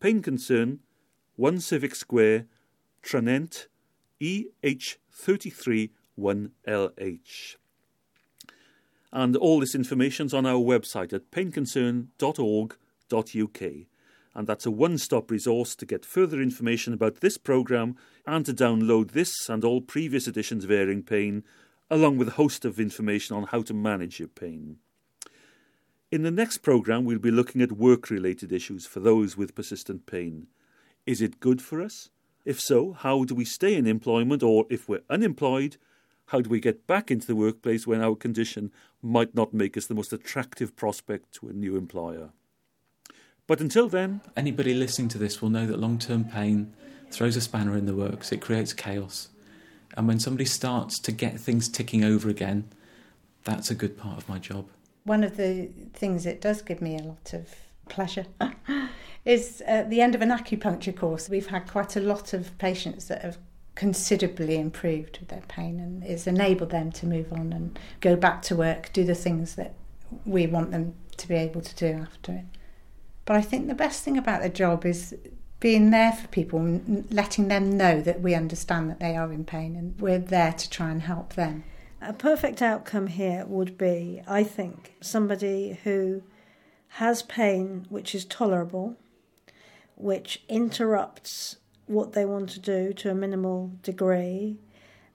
Pain 0.00 0.22
Concern, 0.22 0.80
1 1.36 1.60
Civic 1.60 1.94
Square, 1.94 2.46
Tranent, 3.02 3.68
EH33 4.20 5.90
1LH. 6.18 7.56
And 9.12 9.36
all 9.36 9.60
this 9.60 9.74
information's 9.74 10.32
on 10.32 10.46
our 10.46 10.60
website 10.60 11.12
at 11.12 11.30
painconcern.org.uk. 11.30 13.60
And 14.34 14.46
that's 14.46 14.66
a 14.66 14.70
one 14.70 14.98
stop 14.98 15.30
resource 15.30 15.74
to 15.76 15.86
get 15.86 16.04
further 16.04 16.40
information 16.40 16.92
about 16.92 17.20
this 17.20 17.36
programme 17.36 17.96
and 18.26 18.46
to 18.46 18.54
download 18.54 19.10
this 19.10 19.48
and 19.48 19.64
all 19.64 19.80
previous 19.80 20.28
editions 20.28 20.64
of 20.64 20.70
Airing 20.70 21.02
Pain, 21.02 21.42
along 21.90 22.18
with 22.18 22.28
a 22.28 22.32
host 22.32 22.64
of 22.64 22.78
information 22.78 23.36
on 23.36 23.44
how 23.44 23.62
to 23.62 23.74
manage 23.74 24.20
your 24.20 24.28
pain. 24.28 24.76
In 26.12 26.22
the 26.22 26.30
next 26.30 26.58
programme, 26.58 27.04
we'll 27.04 27.18
be 27.18 27.30
looking 27.30 27.62
at 27.62 27.72
work 27.72 28.10
related 28.10 28.52
issues 28.52 28.86
for 28.86 29.00
those 29.00 29.36
with 29.36 29.54
persistent 29.54 30.06
pain. 30.06 30.48
Is 31.06 31.20
it 31.20 31.40
good 31.40 31.62
for 31.62 31.80
us? 31.80 32.10
If 32.44 32.60
so, 32.60 32.92
how 32.92 33.24
do 33.24 33.34
we 33.34 33.44
stay 33.44 33.74
in 33.74 33.86
employment, 33.86 34.42
or 34.42 34.66
if 34.70 34.88
we're 34.88 35.02
unemployed, 35.10 35.76
how 36.26 36.40
do 36.40 36.48
we 36.48 36.60
get 36.60 36.86
back 36.86 37.10
into 37.10 37.26
the 37.26 37.36
workplace 37.36 37.86
when 37.86 38.00
our 38.00 38.14
condition 38.14 38.70
might 39.02 39.34
not 39.34 39.52
make 39.52 39.76
us 39.76 39.86
the 39.86 39.94
most 39.94 40.12
attractive 40.12 40.74
prospect 40.76 41.32
to 41.34 41.48
a 41.48 41.52
new 41.52 41.76
employer? 41.76 42.30
But 43.50 43.60
until 43.60 43.88
then, 43.88 44.20
Anybody 44.36 44.74
listening 44.74 45.08
to 45.08 45.18
this 45.18 45.42
will 45.42 45.50
know 45.50 45.66
that 45.66 45.80
long 45.80 45.98
term 45.98 46.22
pain 46.22 46.72
throws 47.10 47.34
a 47.34 47.40
spanner 47.40 47.76
in 47.76 47.84
the 47.84 47.96
works, 47.96 48.30
it 48.30 48.40
creates 48.40 48.72
chaos. 48.72 49.28
And 49.96 50.06
when 50.06 50.20
somebody 50.20 50.44
starts 50.44 51.00
to 51.00 51.10
get 51.10 51.40
things 51.40 51.68
ticking 51.68 52.04
over 52.04 52.28
again, 52.28 52.68
that's 53.42 53.68
a 53.68 53.74
good 53.74 53.98
part 53.98 54.18
of 54.18 54.28
my 54.28 54.38
job. 54.38 54.68
One 55.02 55.24
of 55.24 55.36
the 55.36 55.68
things 55.94 56.22
that 56.22 56.40
does 56.40 56.62
give 56.62 56.80
me 56.80 56.96
a 56.96 57.02
lot 57.02 57.32
of 57.32 57.52
pleasure 57.88 58.26
is 59.24 59.62
at 59.62 59.90
the 59.90 60.00
end 60.00 60.14
of 60.14 60.22
an 60.22 60.30
acupuncture 60.30 60.96
course. 60.96 61.28
We've 61.28 61.48
had 61.48 61.68
quite 61.68 61.96
a 61.96 62.00
lot 62.00 62.32
of 62.32 62.56
patients 62.58 63.06
that 63.06 63.22
have 63.22 63.36
considerably 63.74 64.60
improved 64.60 65.18
with 65.18 65.28
their 65.28 65.42
pain 65.48 65.80
and 65.80 66.04
it's 66.04 66.28
enabled 66.28 66.70
them 66.70 66.92
to 66.92 67.04
move 67.04 67.32
on 67.32 67.52
and 67.52 67.76
go 68.00 68.14
back 68.14 68.42
to 68.42 68.54
work, 68.54 68.92
do 68.92 69.02
the 69.02 69.16
things 69.16 69.56
that 69.56 69.74
we 70.24 70.46
want 70.46 70.70
them 70.70 70.94
to 71.16 71.26
be 71.26 71.34
able 71.34 71.62
to 71.62 71.74
do 71.74 71.86
after 71.86 72.30
it. 72.30 72.44
But 73.30 73.36
I 73.36 73.42
think 73.42 73.68
the 73.68 73.76
best 73.76 74.02
thing 74.02 74.18
about 74.18 74.42
the 74.42 74.48
job 74.48 74.84
is 74.84 75.14
being 75.60 75.90
there 75.90 76.10
for 76.10 76.26
people 76.26 76.80
letting 77.12 77.46
them 77.46 77.76
know 77.76 78.00
that 78.00 78.20
we 78.20 78.34
understand 78.34 78.90
that 78.90 78.98
they 78.98 79.16
are 79.16 79.32
in 79.32 79.44
pain 79.44 79.76
and 79.76 79.96
we're 80.00 80.18
there 80.18 80.52
to 80.52 80.68
try 80.68 80.90
and 80.90 81.02
help 81.02 81.34
them. 81.34 81.62
A 82.02 82.12
perfect 82.12 82.60
outcome 82.60 83.06
here 83.06 83.44
would 83.46 83.78
be, 83.78 84.20
I 84.26 84.42
think, 84.42 84.94
somebody 85.00 85.78
who 85.84 86.24
has 86.88 87.22
pain 87.22 87.86
which 87.88 88.16
is 88.16 88.24
tolerable, 88.24 88.96
which 89.94 90.42
interrupts 90.48 91.58
what 91.86 92.14
they 92.14 92.24
want 92.24 92.50
to 92.50 92.58
do 92.58 92.92
to 92.94 93.12
a 93.12 93.14
minimal 93.14 93.70
degree, 93.84 94.58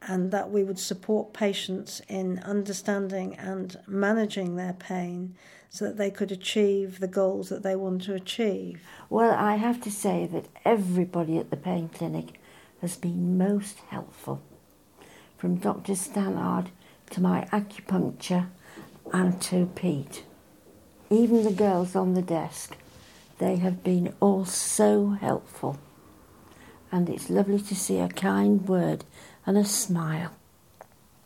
and 0.08 0.32
that 0.32 0.52
we 0.52 0.64
would 0.64 0.80
support 0.80 1.34
patients 1.34 2.02
in 2.08 2.40
understanding 2.40 3.36
and 3.36 3.78
managing 3.88 4.56
their 4.56 4.74
pain 4.74 5.36
so 5.70 5.86
that 5.86 5.98
they 5.98 6.12
could 6.12 6.32
achieve 6.32 7.00
the 7.00 7.08
goals 7.08 7.50
that 7.50 7.64
they 7.64 7.76
want 7.76 8.04
to 8.04 8.14
achieve. 8.14 8.82
Well, 9.10 9.34
I 9.34 9.56
have 9.56 9.82
to 9.82 9.92
say 9.92 10.28
that 10.32 10.48
everybody 10.64 11.38
at 11.38 11.50
the 11.50 11.58
pain 11.58 11.90
clinic 11.90 12.40
has 12.82 12.96
been 12.96 13.38
most 13.38 13.80
helpful. 13.90 14.42
From 15.38 15.56
Dr. 15.56 15.96
Stannard 15.96 16.70
to 17.10 17.22
my 17.22 17.48
acupuncture 17.52 18.48
and 19.12 19.42
to 19.42 19.66
Pete. 19.76 20.24
Even 21.10 21.44
the 21.44 21.52
girls 21.52 21.96
on 21.96 22.14
the 22.14 22.22
desk, 22.22 22.78
they 23.40 23.58
have 23.58 23.84
been 23.84 24.14
all 24.20 24.46
so 24.46 25.10
helpful. 25.10 25.78
And 26.92 27.10
it's 27.10 27.30
lovely 27.30 27.60
to 27.60 27.76
see 27.76 28.00
a 28.00 28.08
kind 28.08 28.68
word 28.68 29.04
and 29.46 29.58
a 29.58 29.66
smile. 29.66 30.32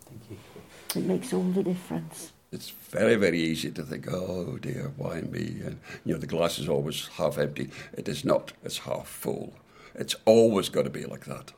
Thank 0.06 0.22
you. 0.30 1.00
It 1.00 1.06
makes 1.06 1.32
all 1.32 1.44
the 1.44 1.62
difference. 1.62 2.32
It's 2.52 2.70
very, 2.70 3.14
very 3.14 3.40
easy 3.40 3.70
to 3.70 3.82
think, 3.82 4.06
oh 4.10 4.58
dear, 4.60 4.92
why 4.96 5.20
me? 5.20 5.60
And, 5.64 5.78
you 6.04 6.14
know, 6.14 6.18
the 6.18 6.26
glass 6.26 6.58
is 6.58 6.68
always 6.68 7.06
half 7.14 7.38
empty. 7.38 7.70
It 7.92 8.08
is 8.08 8.24
not, 8.24 8.52
it's 8.64 8.78
half 8.78 9.06
full. 9.06 9.54
It's 9.94 10.16
always 10.24 10.68
got 10.68 10.82
to 10.82 10.90
be 10.90 11.04
like 11.04 11.26
that. 11.26 11.52